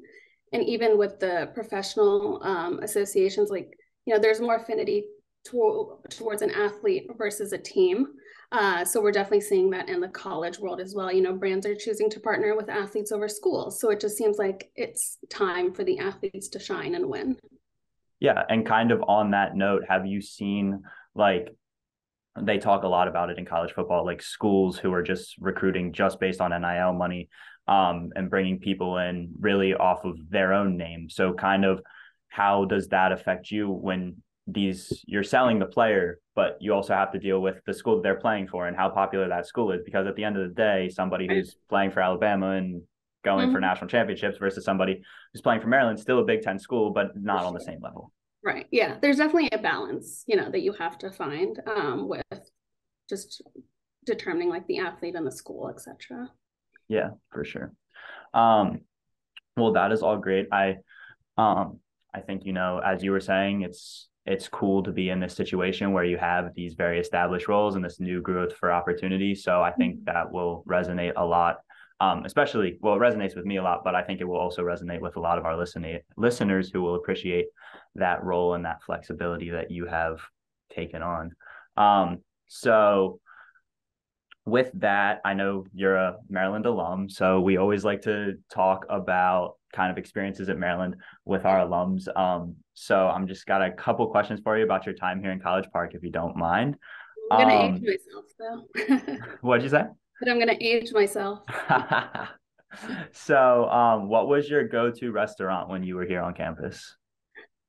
And 0.52 0.64
even 0.64 0.98
with 0.98 1.20
the 1.20 1.50
professional 1.54 2.42
um, 2.42 2.80
associations, 2.80 3.50
like, 3.50 3.78
you 4.04 4.14
know, 4.14 4.20
there's 4.20 4.40
more 4.40 4.56
affinity 4.56 5.04
to, 5.50 5.98
towards 6.10 6.42
an 6.42 6.50
athlete 6.50 7.08
versus 7.16 7.52
a 7.52 7.58
team. 7.58 8.06
Uh, 8.52 8.84
so 8.84 9.02
we're 9.02 9.12
definitely 9.12 9.40
seeing 9.40 9.70
that 9.70 9.88
in 9.88 10.00
the 10.00 10.08
college 10.08 10.58
world 10.58 10.80
as 10.80 10.94
well. 10.94 11.12
You 11.12 11.22
know, 11.22 11.34
brands 11.34 11.66
are 11.66 11.74
choosing 11.74 12.08
to 12.10 12.20
partner 12.20 12.54
with 12.56 12.68
athletes 12.68 13.10
over 13.10 13.28
schools. 13.28 13.80
So 13.80 13.90
it 13.90 14.00
just 14.00 14.16
seems 14.16 14.38
like 14.38 14.70
it's 14.76 15.18
time 15.28 15.72
for 15.72 15.82
the 15.82 15.98
athletes 15.98 16.48
to 16.50 16.60
shine 16.60 16.94
and 16.94 17.06
win. 17.06 17.36
Yeah. 18.20 18.44
And 18.48 18.64
kind 18.64 18.92
of 18.92 19.02
on 19.08 19.32
that 19.32 19.56
note, 19.56 19.82
have 19.88 20.06
you 20.06 20.20
seen 20.20 20.82
like 21.14 21.48
they 22.40 22.58
talk 22.58 22.82
a 22.82 22.88
lot 22.88 23.08
about 23.08 23.30
it 23.30 23.38
in 23.38 23.46
college 23.46 23.72
football, 23.72 24.04
like 24.04 24.22
schools 24.22 24.76
who 24.76 24.92
are 24.92 25.02
just 25.02 25.36
recruiting 25.38 25.92
just 25.92 26.20
based 26.20 26.40
on 26.40 26.50
NIL 26.50 26.92
money 26.92 27.28
um, 27.66 28.10
and 28.14 28.30
bringing 28.30 28.58
people 28.58 28.98
in 28.98 29.32
really 29.40 29.74
off 29.74 30.04
of 30.04 30.16
their 30.30 30.52
own 30.52 30.76
name. 30.76 31.08
So, 31.08 31.32
kind 31.32 31.64
of, 31.64 31.80
how 32.28 32.66
does 32.66 32.88
that 32.88 33.12
affect 33.12 33.50
you 33.50 33.70
when 33.70 34.22
these 34.46 35.04
you're 35.06 35.24
selling 35.24 35.58
the 35.58 35.66
player 35.66 36.20
but 36.36 36.56
you 36.60 36.72
also 36.72 36.94
have 36.94 37.10
to 37.10 37.18
deal 37.18 37.40
with 37.40 37.60
the 37.66 37.74
school 37.74 37.96
that 37.96 38.02
they're 38.02 38.20
playing 38.20 38.46
for 38.46 38.68
and 38.68 38.76
how 38.76 38.88
popular 38.90 39.26
that 39.28 39.46
school 39.46 39.72
is. 39.72 39.80
Because 39.84 40.06
at 40.06 40.14
the 40.14 40.22
end 40.22 40.36
of 40.36 40.46
the 40.48 40.54
day 40.54 40.88
somebody 40.88 41.26
who's 41.26 41.56
playing 41.68 41.90
for 41.90 42.00
alabama 42.00 42.50
and 42.50 42.82
going 43.24 43.46
mm-hmm. 43.46 43.54
for 43.54 43.60
national 43.60 43.88
championships 43.88 44.38
versus 44.38 44.64
somebody 44.64 45.02
who's 45.32 45.42
playing 45.42 45.60
for 45.60 45.66
maryland 45.66 45.98
still 45.98 46.20
a 46.20 46.24
big 46.24 46.42
10 46.42 46.58
school 46.60 46.90
but 46.90 47.16
not 47.16 47.44
on 47.44 47.54
the 47.54 47.60
same 47.60 47.80
level. 47.82 48.12
Right. 48.44 48.66
Yeah 48.70 48.98
there's 49.02 49.16
definitely 49.16 49.48
a 49.50 49.58
balance 49.58 50.22
you 50.26 50.36
know 50.36 50.50
that 50.50 50.60
you 50.60 50.72
have 50.74 50.96
to 50.98 51.10
find 51.10 51.60
um, 51.66 52.08
with 52.08 52.22
just 53.08 53.42
determining 54.04 54.48
like 54.48 54.66
the 54.68 54.78
athlete 54.78 55.16
and 55.16 55.26
the 55.26 55.32
school 55.32 55.68
etc 55.68 56.30
yeah 56.88 57.10
for 57.32 57.44
sure. 57.44 57.72
Um 58.32 58.82
well 59.56 59.72
that 59.72 59.90
is 59.90 60.02
all 60.02 60.18
great. 60.18 60.46
I 60.52 60.76
um 61.38 61.80
i 62.14 62.20
think 62.20 62.46
you 62.46 62.52
know 62.52 62.80
as 62.82 63.02
you 63.02 63.10
were 63.10 63.20
saying 63.20 63.60
it's 63.60 64.08
it's 64.26 64.48
cool 64.48 64.82
to 64.82 64.90
be 64.90 65.08
in 65.10 65.20
this 65.20 65.34
situation 65.34 65.92
where 65.92 66.04
you 66.04 66.18
have 66.18 66.52
these 66.54 66.74
very 66.74 66.98
established 66.98 67.46
roles 67.46 67.76
and 67.76 67.84
this 67.84 68.00
new 68.00 68.20
growth 68.20 68.52
for 68.56 68.72
opportunity. 68.72 69.34
So 69.34 69.62
I 69.62 69.72
think 69.72 69.96
mm-hmm. 69.96 70.04
that 70.06 70.32
will 70.32 70.64
resonate 70.68 71.12
a 71.16 71.24
lot, 71.24 71.58
um, 72.00 72.24
especially, 72.24 72.76
well, 72.80 72.94
it 72.94 72.98
resonates 72.98 73.36
with 73.36 73.44
me 73.44 73.56
a 73.56 73.62
lot, 73.62 73.84
but 73.84 73.94
I 73.94 74.02
think 74.02 74.20
it 74.20 74.24
will 74.24 74.38
also 74.38 74.62
resonate 74.62 75.00
with 75.00 75.16
a 75.16 75.20
lot 75.20 75.38
of 75.38 75.44
our 75.44 75.56
listening 75.56 76.00
listeners 76.16 76.70
who 76.70 76.82
will 76.82 76.96
appreciate 76.96 77.46
that 77.94 78.24
role 78.24 78.54
and 78.54 78.64
that 78.64 78.82
flexibility 78.82 79.50
that 79.50 79.70
you 79.70 79.86
have 79.86 80.20
taken 80.70 81.02
on. 81.02 81.32
Um, 81.76 82.18
so 82.48 83.20
with 84.44 84.70
that, 84.74 85.20
I 85.24 85.34
know 85.34 85.66
you're 85.72 85.96
a 85.96 86.16
Maryland 86.28 86.66
alum, 86.66 87.08
so 87.08 87.40
we 87.40 87.58
always 87.58 87.84
like 87.84 88.02
to 88.02 88.34
talk 88.50 88.86
about 88.88 89.55
kind 89.72 89.90
of 89.90 89.98
experiences 89.98 90.48
at 90.48 90.58
Maryland 90.58 90.96
with 91.24 91.44
our 91.44 91.66
alums. 91.66 92.08
Um, 92.16 92.56
so 92.74 93.08
I'm 93.08 93.26
just 93.26 93.46
got 93.46 93.62
a 93.62 93.70
couple 93.70 94.06
questions 94.08 94.40
for 94.42 94.56
you 94.56 94.64
about 94.64 94.86
your 94.86 94.94
time 94.94 95.20
here 95.20 95.32
in 95.32 95.40
College 95.40 95.66
Park, 95.72 95.94
if 95.94 96.02
you 96.02 96.10
don't 96.10 96.36
mind. 96.36 96.76
I'm 97.30 97.48
gonna 97.48 97.60
um, 97.60 97.74
age 97.74 97.82
myself 97.82 98.24
though. 98.38 99.16
what'd 99.40 99.62
you 99.62 99.70
say? 99.70 99.84
But 100.20 100.30
I'm 100.30 100.38
gonna 100.38 100.56
age 100.60 100.92
myself. 100.92 101.40
so, 103.12 103.68
um, 103.68 104.08
what 104.08 104.28
was 104.28 104.48
your 104.48 104.66
go-to 104.66 105.10
restaurant 105.10 105.68
when 105.68 105.82
you 105.82 105.96
were 105.96 106.04
here 106.04 106.22
on 106.22 106.34
campus? 106.34 106.96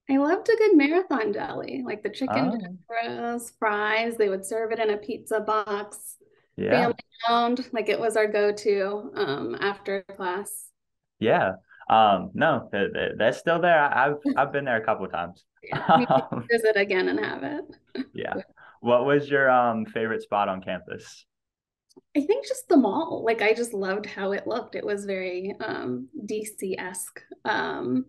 I 0.10 0.18
loved 0.18 0.48
a 0.48 0.56
good 0.56 0.77
marathon 0.77 1.34
deli, 1.34 1.84
like 1.86 2.01
the 2.01 2.10
chicken 2.10 2.77
oh. 3.04 3.39
fries. 3.60 4.16
They 4.16 4.30
would 4.30 4.46
serve 4.46 4.72
it 4.72 4.80
in 4.80 4.92
a 4.92 4.98
pizza 4.98 5.42
box. 5.42 6.16
Yeah. 6.56 6.72
Family 6.72 6.96
owned, 7.30 7.70
like 7.74 7.89
it 7.89 8.00
was 8.00 8.16
our 8.16 8.27
go-to 8.27 9.12
um, 9.16 9.58
after 9.60 10.04
class. 10.16 10.70
Yeah. 11.20 11.54
Um, 11.89 12.32
no, 12.34 12.70
that's 13.17 13.38
still 13.39 13.60
there. 13.62 13.79
I've 13.79 14.17
I've 14.36 14.51
been 14.51 14.65
there 14.65 14.77
a 14.77 14.86
couple 14.86 15.06
of 15.06 15.12
times. 15.12 15.46
Yeah, 15.74 16.22
visit 16.51 16.75
again 16.77 17.10
and 17.10 17.20
have 17.20 17.44
it. 17.44 17.65
yeah. 18.13 18.36
What 18.79 19.06
was 19.06 19.27
your 19.29 19.50
um 19.50 19.86
favorite 19.88 20.22
spot 20.22 20.50
on 20.50 20.62
campus? 20.62 21.25
I 22.15 22.22
think 22.22 22.46
just 22.48 22.67
the 22.67 22.77
mall. 22.77 23.24
Like 23.25 23.41
I 23.41 23.53
just 23.53 23.74
loved 23.74 24.06
how 24.06 24.32
it 24.32 24.48
looked. 24.48 24.75
It 24.75 24.86
was 24.86 25.06
very 25.06 25.53
um 25.60 26.10
DC 26.25 26.75
esque. 26.77 27.22
Um, 27.46 28.06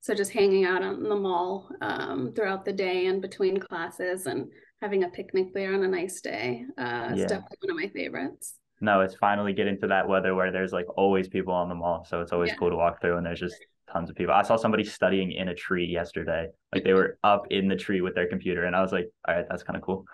So 0.00 0.14
just 0.14 0.32
hanging 0.32 0.64
out 0.66 0.82
on 0.82 1.02
the 1.02 1.16
mall 1.16 1.70
um, 1.80 2.32
throughout 2.34 2.64
the 2.66 2.72
day 2.74 3.06
and 3.06 3.22
between 3.22 3.58
classes 3.58 4.26
and 4.26 4.52
having 4.82 5.04
a 5.04 5.08
picnic 5.08 5.54
there 5.54 5.72
on 5.74 5.82
a 5.82 5.88
nice 5.88 6.20
day 6.20 6.64
uh, 6.78 7.12
is 7.14 7.24
definitely 7.24 7.56
one 7.62 7.70
of 7.70 7.76
my 7.82 7.88
favorites. 7.88 8.54
No, 8.80 9.00
it's 9.00 9.14
finally 9.14 9.52
getting 9.52 9.78
to 9.80 9.86
that 9.88 10.08
weather 10.08 10.34
where 10.34 10.50
there's 10.52 10.72
like 10.72 10.86
always 10.96 11.28
people 11.28 11.54
on 11.54 11.68
the 11.68 11.74
mall. 11.74 12.04
So 12.04 12.20
it's 12.20 12.32
always 12.32 12.50
Yeah. 12.50 12.56
cool 12.56 12.70
to 12.70 12.76
walk 12.76 13.00
through 13.00 13.16
and 13.16 13.26
there's 13.26 13.40
just 13.40 13.56
tons 13.90 14.10
of 14.10 14.16
people. 14.16 14.34
I 14.34 14.42
saw 14.42 14.56
somebody 14.56 14.84
studying 14.84 15.32
in 15.32 15.48
a 15.48 15.54
tree 15.54 15.86
yesterday. 15.86 16.48
Like 16.72 16.84
they 16.84 16.92
were 16.94 17.18
up 17.24 17.46
in 17.50 17.68
the 17.68 17.76
tree 17.76 18.00
with 18.00 18.14
their 18.14 18.26
computer 18.28 18.64
and 18.64 18.74
I 18.76 18.82
was 18.82 18.92
like, 18.92 19.10
all 19.26 19.34
right, 19.34 19.46
that's 19.48 19.62
kind 19.62 19.76
of 19.76 19.82
cool. 19.82 20.04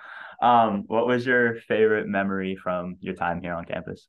Um, 0.42 0.84
what 0.86 1.06
was 1.06 1.26
your 1.26 1.56
favorite 1.68 2.06
memory 2.06 2.56
from 2.56 2.96
your 3.00 3.14
time 3.14 3.40
here 3.42 3.54
on 3.54 3.64
campus? 3.64 4.08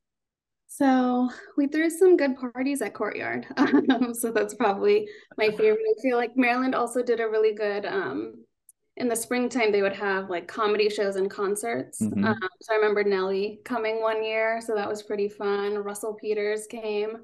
So 0.68 1.30
we 1.58 1.68
threw 1.68 1.90
some 1.90 2.16
good 2.16 2.38
parties 2.38 2.82
at 2.82 2.94
Courtyard. 2.94 3.46
Um, 3.58 4.14
so 4.14 4.32
that's 4.32 4.54
probably 4.54 5.08
my 5.38 5.50
favorite. 5.50 5.80
I 5.82 6.02
feel 6.02 6.18
like 6.18 6.38
Maryland 6.38 6.76
also 6.76 7.04
did 7.04 7.20
a 7.20 7.28
really 7.28 7.54
good 7.54 7.86
um 7.86 8.36
in 8.98 9.08
the 9.08 9.16
springtime 9.16 9.72
they 9.72 9.82
would 9.82 9.96
have 9.96 10.30
like 10.30 10.48
comedy 10.48 10.90
shows 10.90 11.16
and 11.16 11.30
concerts. 11.32 12.02
Mhm. 12.02 12.26
Um, 12.26 12.50
so 12.62 12.74
I 12.74 12.76
remember 12.76 13.04
Nelly 13.04 13.62
coming 13.64 14.02
one 14.02 14.24
year, 14.24 14.60
so 14.62 14.76
that 14.76 14.90
was 14.90 15.04
pretty 15.04 15.30
fun. 15.30 15.78
Russell 15.78 16.14
Peters 16.14 16.68
came. 16.68 17.18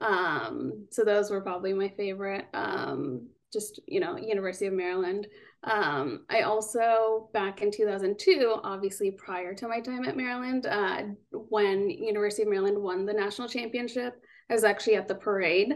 Um, 0.00 0.86
so 0.90 1.04
those 1.04 1.30
were 1.30 1.40
probably 1.40 1.72
my 1.72 1.88
favorite. 1.88 2.46
Um, 2.52 3.28
just 3.52 3.80
you 3.86 4.00
know, 4.00 4.16
University 4.16 4.66
of 4.66 4.72
Maryland. 4.72 5.28
Um, 5.62 6.26
I 6.28 6.42
also 6.42 7.30
back 7.32 7.62
in 7.62 7.70
2002, 7.70 8.60
obviously 8.64 9.12
prior 9.12 9.54
to 9.54 9.68
my 9.68 9.80
time 9.80 10.04
at 10.04 10.16
Maryland, 10.16 10.66
uh, 10.66 11.02
when 11.30 11.88
University 11.88 12.42
of 12.42 12.48
Maryland 12.48 12.76
won 12.82 13.06
the 13.06 13.14
national 13.14 13.48
championship, 13.48 14.14
I 14.50 14.54
was 14.54 14.64
actually 14.64 14.96
at 14.96 15.08
the 15.08 15.14
parade 15.14 15.72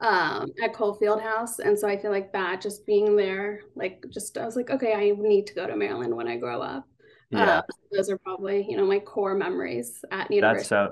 um, 0.00 0.50
at 0.62 0.74
Cole 0.74 0.98
Fieldhouse, 1.00 1.58
and 1.58 1.78
so 1.78 1.88
I 1.88 1.96
feel 1.98 2.10
like 2.10 2.32
that 2.32 2.60
just 2.60 2.86
being 2.86 3.16
there, 3.16 3.62
like 3.74 4.04
just 4.10 4.36
I 4.38 4.44
was 4.44 4.56
like, 4.56 4.70
okay, 4.70 4.94
I 4.94 5.10
need 5.18 5.46
to 5.48 5.54
go 5.54 5.66
to 5.66 5.76
Maryland 5.76 6.14
when 6.16 6.28
I 6.28 6.36
grow 6.36 6.60
up. 6.62 6.86
Yeah, 7.30 7.58
Uh, 7.58 7.62
those 7.92 8.10
are 8.10 8.18
probably 8.18 8.66
you 8.68 8.76
know 8.76 8.86
my 8.86 8.98
core 9.00 9.34
memories 9.34 10.04
at 10.10 10.30
that's 10.40 10.64
University. 10.64 10.68
so 10.68 10.90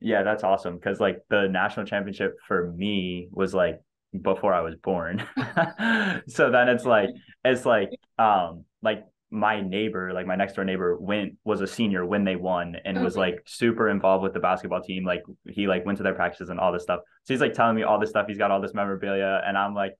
yeah, 0.00 0.22
that's 0.22 0.42
awesome. 0.44 0.78
Cause 0.80 1.00
like 1.00 1.22
the 1.30 1.48
national 1.48 1.86
championship 1.86 2.36
for 2.46 2.72
me 2.72 3.28
was 3.30 3.54
like 3.54 3.80
before 4.20 4.52
I 4.52 4.60
was 4.60 4.74
born. 4.76 5.22
so 6.26 6.50
then 6.50 6.68
it's 6.68 6.84
like 6.84 7.10
it's 7.44 7.64
like 7.64 7.90
um 8.18 8.64
like 8.82 9.04
my 9.32 9.62
neighbor, 9.62 10.12
like 10.12 10.26
my 10.26 10.36
next 10.36 10.54
door 10.54 10.64
neighbor 10.64 10.96
went 10.98 11.36
was 11.42 11.62
a 11.62 11.66
senior 11.66 12.04
when 12.04 12.22
they 12.22 12.36
won 12.36 12.76
and 12.84 13.02
was 13.02 13.16
like 13.16 13.42
super 13.46 13.88
involved 13.88 14.22
with 14.22 14.34
the 14.34 14.40
basketball 14.40 14.82
team. 14.82 15.04
Like 15.04 15.22
he 15.48 15.66
like 15.66 15.86
went 15.86 15.96
to 15.98 16.04
their 16.04 16.14
practices 16.14 16.50
and 16.50 16.60
all 16.60 16.70
this 16.70 16.82
stuff. 16.82 17.00
So 17.24 17.32
he's 17.32 17.40
like 17.40 17.54
telling 17.54 17.74
me 17.74 17.82
all 17.82 17.98
this 17.98 18.10
stuff. 18.10 18.26
He's 18.28 18.36
got 18.36 18.50
all 18.50 18.60
this 18.60 18.74
memorabilia 18.74 19.42
and 19.44 19.56
I'm 19.56 19.74
like 19.74 19.94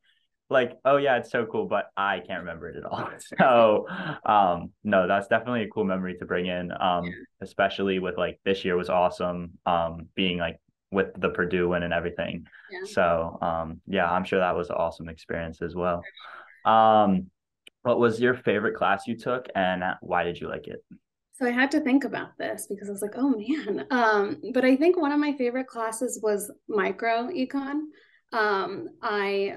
like, 0.50 0.76
oh 0.84 0.98
yeah, 0.98 1.16
it's 1.16 1.30
so 1.30 1.46
cool, 1.46 1.66
but 1.66 1.86
I 1.96 2.20
can't 2.20 2.40
remember 2.40 2.68
it 2.68 2.76
at 2.76 2.84
all. 2.84 3.08
So 3.38 3.86
um 4.26 4.70
no, 4.84 5.08
that's 5.08 5.28
definitely 5.28 5.62
a 5.62 5.68
cool 5.68 5.84
memory 5.84 6.16
to 6.18 6.26
bring 6.26 6.46
in. 6.46 6.70
Um 6.78 7.04
especially 7.40 7.98
with 7.98 8.18
like 8.18 8.38
this 8.44 8.64
year 8.64 8.76
was 8.76 8.90
awesome. 8.90 9.52
Um 9.64 10.08
being 10.14 10.38
like 10.38 10.60
with 10.90 11.08
the 11.18 11.30
Purdue 11.30 11.70
win 11.70 11.82
and 11.82 11.94
everything. 11.94 12.44
Yeah. 12.70 12.80
So 12.84 13.38
um 13.40 13.80
yeah, 13.86 14.08
I'm 14.08 14.24
sure 14.24 14.40
that 14.40 14.54
was 14.54 14.68
an 14.68 14.76
awesome 14.76 15.08
experience 15.08 15.62
as 15.62 15.74
well. 15.74 16.02
Um 16.66 17.30
what 17.82 17.98
was 17.98 18.20
your 18.20 18.34
favorite 18.34 18.76
class 18.76 19.06
you 19.06 19.16
took 19.16 19.46
and 19.54 19.82
why 20.00 20.24
did 20.24 20.40
you 20.40 20.48
like 20.48 20.68
it? 20.68 20.84
So 21.34 21.46
I 21.46 21.50
had 21.50 21.70
to 21.72 21.80
think 21.80 22.04
about 22.04 22.38
this 22.38 22.66
because 22.68 22.88
I 22.88 22.92
was 22.92 23.02
like, 23.02 23.16
oh 23.16 23.30
man. 23.30 23.86
Um, 23.90 24.40
but 24.52 24.64
I 24.64 24.76
think 24.76 24.96
one 24.96 25.12
of 25.12 25.18
my 25.18 25.32
favorite 25.32 25.66
classes 25.66 26.20
was 26.22 26.50
micro 26.68 27.28
econ. 27.28 27.80
Um, 28.32 28.88
I, 29.02 29.56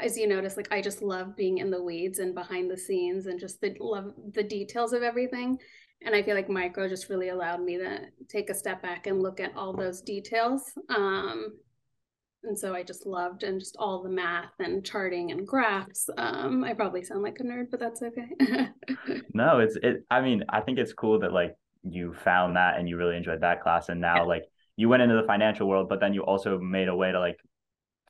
as 0.00 0.16
you 0.16 0.26
notice, 0.26 0.56
like 0.56 0.72
I 0.72 0.80
just 0.80 1.02
love 1.02 1.36
being 1.36 1.58
in 1.58 1.70
the 1.70 1.82
weeds 1.82 2.18
and 2.18 2.34
behind 2.34 2.70
the 2.70 2.76
scenes 2.76 3.26
and 3.26 3.38
just 3.38 3.60
the 3.60 3.76
love 3.80 4.12
the 4.32 4.42
details 4.42 4.92
of 4.92 5.02
everything. 5.02 5.58
And 6.02 6.14
I 6.14 6.22
feel 6.22 6.34
like 6.34 6.48
micro 6.48 6.88
just 6.88 7.10
really 7.10 7.28
allowed 7.28 7.62
me 7.62 7.76
to 7.76 8.00
take 8.28 8.48
a 8.48 8.54
step 8.54 8.80
back 8.82 9.06
and 9.06 9.22
look 9.22 9.40
at 9.40 9.54
all 9.54 9.74
those 9.74 10.00
details. 10.00 10.62
Um, 10.88 11.58
and 12.44 12.58
so 12.58 12.74
I 12.74 12.82
just 12.82 13.06
loved 13.06 13.42
and 13.42 13.60
just 13.60 13.76
all 13.78 14.02
the 14.02 14.08
math 14.08 14.52
and 14.58 14.84
charting 14.84 15.30
and 15.30 15.46
graphs. 15.46 16.08
Um, 16.16 16.64
I 16.64 16.74
probably 16.74 17.02
sound 17.02 17.22
like 17.22 17.38
a 17.40 17.42
nerd, 17.44 17.66
but 17.70 17.80
that's 17.80 18.02
okay. 18.02 18.68
No, 19.32 19.60
it's 19.60 19.76
it 19.76 20.04
I 20.10 20.20
mean, 20.20 20.44
I 20.48 20.60
think 20.60 20.78
it's 20.78 20.92
cool 20.92 21.20
that 21.20 21.32
like 21.32 21.54
you 21.82 22.14
found 22.24 22.56
that 22.56 22.78
and 22.78 22.88
you 22.88 22.96
really 22.96 23.16
enjoyed 23.16 23.40
that 23.42 23.62
class 23.62 23.88
and 23.88 24.00
now 24.00 24.16
Yeah. 24.16 24.22
like 24.24 24.44
you 24.76 24.88
went 24.88 25.02
into 25.02 25.16
the 25.16 25.26
financial 25.26 25.68
world, 25.68 25.88
but 25.88 26.00
then 26.00 26.14
you 26.14 26.22
also 26.22 26.58
made 26.58 26.88
a 26.88 26.94
way 26.96 27.12
to 27.12 27.20
like 27.20 27.38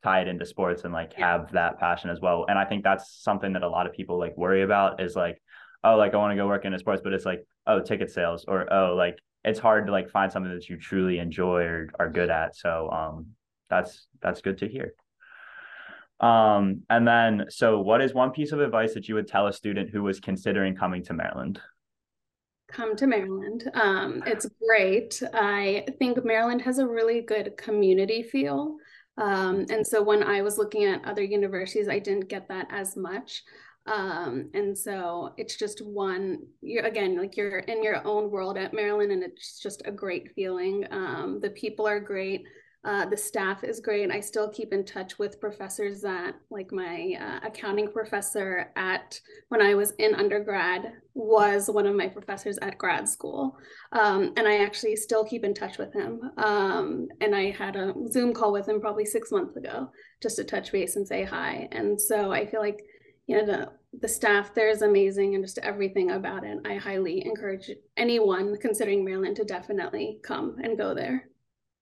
tie 0.03 0.21
it 0.23 0.29
into 0.29 0.47
sports 0.47 0.85
and 0.85 0.93
like 0.93 1.15
Yeah. 1.19 1.33
have 1.39 1.53
that 1.53 1.79
passion 1.79 2.11
as 2.11 2.21
well. 2.21 2.47
And 2.49 2.59
I 2.59 2.65
think 2.65 2.85
that's 2.85 3.23
something 3.23 3.53
that 3.55 3.63
a 3.63 3.69
lot 3.69 3.87
of 3.87 3.93
people 3.93 4.19
like 4.19 4.37
worry 4.37 4.63
about 4.63 5.01
is 5.01 5.15
like, 5.17 5.43
oh, 5.85 5.97
like 5.97 6.15
I 6.15 6.17
want 6.19 6.33
to 6.33 6.37
go 6.37 6.47
work 6.49 6.65
in 6.65 6.79
sports, 6.79 7.03
but 7.05 7.13
it's 7.13 7.27
like, 7.27 7.45
oh, 7.67 7.81
ticket 7.81 8.11
sales 8.11 8.45
or 8.49 8.73
oh, 8.73 8.95
like 8.97 9.19
it's 9.45 9.59
hard 9.59 9.87
to 9.87 9.93
like 9.93 10.11
find 10.11 10.31
something 10.33 10.53
that 10.53 10.69
you 10.69 10.79
truly 10.79 11.19
enjoy 11.19 11.63
or 11.65 11.89
are 11.99 12.11
good 12.11 12.31
at. 12.31 12.57
So 12.57 12.91
um 12.91 13.27
that's 13.71 14.09
that's 14.21 14.41
good 14.41 14.59
to 14.59 14.69
hear. 14.69 14.95
Um 16.21 16.83
and 16.91 17.09
then 17.09 17.47
so 17.49 17.81
what 17.81 18.03
is 18.03 18.13
one 18.13 18.33
piece 18.33 18.53
of 18.53 18.61
advice 18.61 18.93
that 18.95 19.09
you 19.09 19.15
would 19.15 19.29
tell 19.29 19.47
a 19.47 19.53
student 19.53 19.91
who 19.91 20.03
was 20.03 20.21
considering 20.21 20.77
coming 20.77 21.03
to 21.05 21.15
Maryland? 21.15 21.61
come 22.71 22.97
to 22.97 23.07
Maryland. 23.07 23.71
Um, 23.75 24.23
it's 24.27 24.47
great. 24.67 25.23
I 25.35 25.87
think 25.99 26.25
Maryland 26.25 26.63
has 26.63 26.79
a 26.79 26.87
really 26.87 27.21
good 27.21 27.57
community 27.57 28.23
feel. 28.23 28.77
Um, 29.19 29.67
and 29.71 29.87
so 29.87 30.03
when 30.03 30.23
I 30.23 30.43
was 30.43 30.57
looking 30.57 30.85
at 30.85 31.05
other 31.05 31.23
universities, 31.23 31.89
I 31.89 31.99
didn't 31.99 32.29
get 32.29 32.49
that 32.49 32.69
as 32.71 32.97
much. 32.97 33.43
Um, 33.87 34.51
and 34.55 34.77
so 34.77 35.35
it's 35.37 35.57
just 35.57 35.85
one, 35.85 36.39
you're 36.61 36.85
again, 36.85 37.19
like 37.19 37.37
you're 37.37 37.59
in 37.59 37.83
your 37.83 38.07
own 38.07 38.31
world 38.31 38.57
at 38.57 38.73
Maryland, 38.73 39.11
and 39.11 39.23
it's 39.23 39.61
just 39.61 39.83
a 39.85 39.93
great 39.93 40.33
feeling. 40.35 40.87
Um, 40.91 41.41
the 41.43 41.51
people 41.51 41.87
are 41.89 42.01
great. 42.01 42.45
Uh, 42.83 43.05
the 43.05 43.17
staff 43.17 43.63
is 43.63 43.79
great. 43.79 44.11
I 44.11 44.21
still 44.21 44.49
keep 44.49 44.73
in 44.73 44.87
touch 44.87 45.19
with 45.19 45.41
professors 45.41 46.01
that, 46.01 46.35
like 46.51 46.73
my 46.73 47.15
uh, 47.21 47.47
accounting 47.47 47.93
professor 47.93 48.71
at 48.75 49.21
when 49.49 49.61
I 49.61 49.75
was 49.75 49.93
in 49.99 50.15
undergrad, 50.15 50.95
was 51.13 51.69
one 51.69 51.87
of 51.87 51.95
my 51.95 52.09
professors 52.09 52.59
at 52.63 52.79
grad 52.79 53.07
school. 53.07 53.59
Um, 53.93 54.33
and 54.39 54.49
I 54.49 54.65
actually 54.65 54.97
still 54.97 55.27
keep 55.27 55.45
in 55.45 55.53
touch 55.53 55.77
with 55.77 55.93
him. 55.93 56.23
Um, 56.39 57.09
and 57.21 57.37
I 57.37 57.51
had 57.51 57.77
a 57.77 57.93
Zoom 58.11 58.33
call 58.33 58.53
with 58.53 58.67
him 58.67 58.81
probably 58.81 59.05
six 59.05 59.31
months 59.31 59.57
ago 59.57 59.91
just 60.23 60.37
to 60.37 60.45
touch 60.45 60.73
base 60.73 60.97
and 60.97 61.07
say 61.07 61.23
hi. 61.23 61.69
And 61.73 62.01
so 62.01 62.33
I 62.33 62.47
feel 62.47 62.61
like, 62.61 62.81
you 63.27 63.37
know, 63.37 63.45
the, 63.45 63.73
the 64.01 64.09
staff 64.09 64.55
there 64.55 64.71
is 64.71 64.81
amazing 64.81 65.35
and 65.35 65.45
just 65.45 65.59
everything 65.59 66.13
about 66.13 66.45
it. 66.45 66.59
I 66.65 66.77
highly 66.77 67.27
encourage 67.27 67.71
anyone 67.99 68.57
considering 68.59 69.05
Maryland 69.05 69.37
to 69.37 69.45
definitely 69.45 70.21
come 70.23 70.57
and 70.63 70.79
go 70.79 70.95
there. 70.95 71.30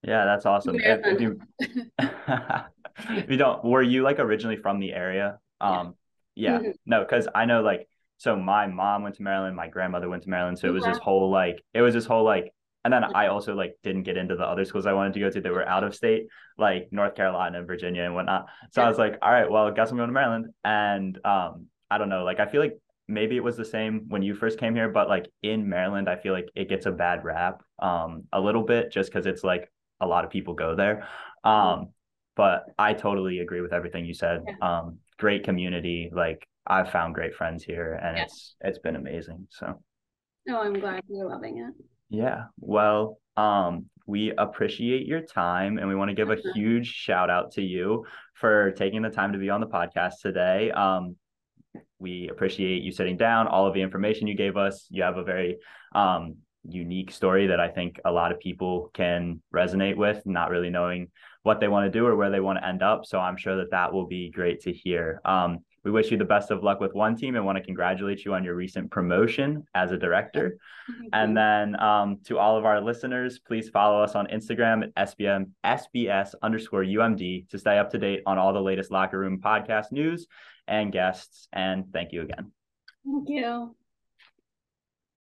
Yeah, 0.03 0.25
that's 0.25 0.47
awesome. 0.47 0.77
If, 0.79 1.01
if 1.05 1.21
you 1.21 1.41
if 1.99 3.31
you 3.31 3.37
don't, 3.37 3.65
were 3.65 3.83
you 3.83 4.03
like 4.03 4.19
originally 4.19 4.57
from 4.57 4.79
the 4.81 4.93
area? 4.93 5.39
Yeah. 5.61 5.81
Um, 5.81 5.95
yeah, 6.35 6.59
Mhm. 6.61 6.73
no, 6.87 7.01
because 7.01 7.29
I 7.35 7.47
know 7.47 7.63
like 7.63 7.89
so 8.19 8.37
my 8.37 8.67
mom 8.67 9.03
went 9.03 9.17
to 9.17 9.23
Maryland, 9.23 9.57
my 9.57 9.69
grandmother 9.69 10.09
went 10.09 10.23
to 10.25 10.31
Maryland, 10.31 10.59
so 10.59 10.69
it 10.69 10.73
was 10.73 10.85
this 10.85 10.99
whole 10.99 11.31
like 11.31 11.63
it 11.75 11.83
was 11.83 11.95
this 11.95 12.07
whole 12.07 12.25
like, 12.25 12.53
and 12.85 12.93
then 12.93 13.05
I 13.05 13.27
also 13.29 13.55
like 13.55 13.77
didn't 13.83 14.05
get 14.05 14.17
into 14.17 14.37
the 14.37 14.45
other 14.45 14.65
schools 14.65 14.87
I 14.87 14.93
wanted 14.93 15.15
to 15.15 15.21
go 15.21 15.31
to 15.31 15.41
that 15.41 15.53
were 15.53 15.69
out 15.69 15.85
of 15.85 15.95
state, 15.95 16.27
like 16.57 16.89
North 16.93 17.15
Carolina, 17.17 17.59
and 17.59 17.67
Virginia, 17.67 18.03
and 18.05 18.15
whatnot. 18.15 18.47
So 18.73 18.83
I 18.83 18.89
was 18.89 18.99
like, 18.99 19.19
all 19.23 19.31
right, 19.33 19.51
well, 19.51 19.67
I 19.67 19.71
guess 19.73 19.91
I'm 19.91 19.97
going 19.97 20.09
to 20.09 20.13
Maryland, 20.13 20.47
and 20.65 21.19
um, 21.25 21.67
I 21.91 21.99
don't 21.99 22.09
know, 22.09 22.25
like 22.25 22.39
I 22.41 22.47
feel 22.47 22.61
like 22.61 22.79
maybe 23.09 23.37
it 23.37 23.43
was 23.43 23.57
the 23.57 23.65
same 23.65 24.05
when 24.09 24.23
you 24.23 24.35
first 24.35 24.59
came 24.59 24.75
here, 24.75 24.89
but 24.89 25.09
like 25.09 25.29
in 25.43 25.69
Maryland, 25.69 26.09
I 26.09 26.17
feel 26.17 26.33
like 26.33 26.49
it 26.55 26.69
gets 26.69 26.87
a 26.87 26.93
bad 26.93 27.25
rap, 27.25 27.63
um, 27.81 28.25
a 28.33 28.41
little 28.41 28.63
bit 28.63 28.93
just 28.93 29.11
because 29.11 29.27
it's 29.27 29.43
like 29.43 29.71
a 30.01 30.07
lot 30.07 30.25
of 30.25 30.31
people 30.31 30.55
go 30.55 30.75
there. 30.75 31.07
Um, 31.45 31.89
but 32.37 32.65
I 32.79 32.95
totally 32.95 33.41
agree 33.41 33.61
with 33.61 33.73
everything 33.73 34.05
you 34.05 34.15
said. 34.15 34.45
Um, 34.63 34.99
great 35.19 35.45
community. 35.45 36.11
Like 36.13 36.47
I've 36.67 36.91
found 36.91 37.15
great 37.15 37.35
friends 37.35 37.65
here 37.65 37.95
and 37.95 38.17
Yeah. 38.17 38.25
it's 38.25 38.57
it's 38.61 38.79
been 38.79 38.97
amazing. 38.97 39.47
So 39.51 39.83
Oh, 40.51 40.61
I'm 40.63 40.75
glad 40.79 41.03
you're 41.09 41.29
loving 41.29 41.59
it. 41.59 41.75
yeah. 42.11 42.45
Well, 42.59 43.19
um, 43.37 43.87
we 44.07 44.33
appreciate 44.39 45.07
your 45.07 45.21
time 45.21 45.79
and 45.79 45.89
we 45.89 45.95
want 45.95 46.09
to 46.11 46.15
give 46.15 46.31
a 46.31 46.37
Mhm. 46.37 46.53
huge 46.55 46.87
shout 46.87 47.29
out 47.29 47.53
to 47.53 47.63
you 47.63 48.07
for 48.35 48.71
taking 48.73 49.03
the 49.03 49.11
time 49.11 49.33
to 49.33 49.39
be 49.39 49.51
on 49.51 49.61
the 49.61 49.67
podcast 49.67 50.21
today. 50.23 50.71
Um, 50.71 51.17
we 51.99 52.29
appreciate 52.29 52.83
you 52.83 52.93
sitting 52.93 53.17
down, 53.17 53.49
all 53.49 53.67
of 53.67 53.75
the 53.75 53.83
information 53.83 54.27
you 54.29 54.35
gave 54.37 54.57
us. 54.57 54.87
You 54.91 55.03
have 55.03 55.17
a 55.19 55.25
very 55.25 55.59
um, 55.93 56.37
unique 56.69 57.11
story 57.11 57.47
that 57.49 57.61
I 57.61 57.69
think 57.69 58.01
a 58.05 58.13
lot 58.13 58.33
of 58.33 58.39
people 58.41 58.91
can 58.95 59.43
resonate 59.55 59.97
with, 59.97 60.25
not 60.27 60.51
really 60.51 60.71
knowing 60.71 61.09
what 61.43 61.61
they 61.61 61.69
want 61.69 61.91
to 61.91 61.99
do 61.99 62.07
or 62.07 62.17
where 62.17 62.31
they 62.31 62.41
want 62.41 62.59
to 62.59 62.67
end 62.67 62.83
up. 62.83 63.07
So 63.07 63.19
I'm 63.19 63.37
sure 63.37 63.57
that 63.57 63.71
that 63.71 63.93
will 63.93 64.07
be 64.07 64.31
great 64.31 64.61
to 64.63 64.73
hear. 64.73 65.21
Um, 65.25 65.61
We 65.85 65.93
wish 65.93 66.11
you 66.11 66.19
the 66.19 66.25
best 66.25 66.51
of 66.51 66.63
luck 66.63 66.81
with 66.81 66.93
one 66.93 67.17
team 67.17 67.37
and 67.37 67.47
want 67.47 67.57
to 67.57 67.65
congratulate 67.65 68.25
you 68.25 68.35
on 68.35 68.45
your 68.45 68.55
recent 68.55 68.91
promotion 68.91 69.65
as 69.75 69.91
a 69.93 69.97
director. 69.97 70.59
And 71.13 71.35
then 71.37 71.81
um, 71.81 72.19
to 72.27 72.37
all 72.39 72.59
of 72.59 72.65
our 72.65 72.81
listeners, 72.81 73.39
please 73.39 73.71
follow 73.71 74.03
us 74.03 74.15
on 74.15 74.27
Instagram 74.27 74.83
at 74.85 74.95
SBM 75.09 75.51
SBS 75.65 76.35
underscore 76.43 76.85
UMD 76.85 77.49
to 77.51 77.59
stay 77.59 77.79
up 77.79 77.91
to 77.91 77.99
date 77.99 78.23
on 78.27 78.37
all 78.39 78.53
the 78.53 78.61
latest 78.61 78.91
locker 78.91 79.19
room 79.19 79.41
podcast 79.41 79.93
news 79.93 80.27
and 80.67 80.93
guests. 80.93 81.49
And 81.53 81.91
thank 81.93 82.13
you 82.13 82.23
again. 82.23 82.53
Thank 83.05 83.29
you. 83.29 83.75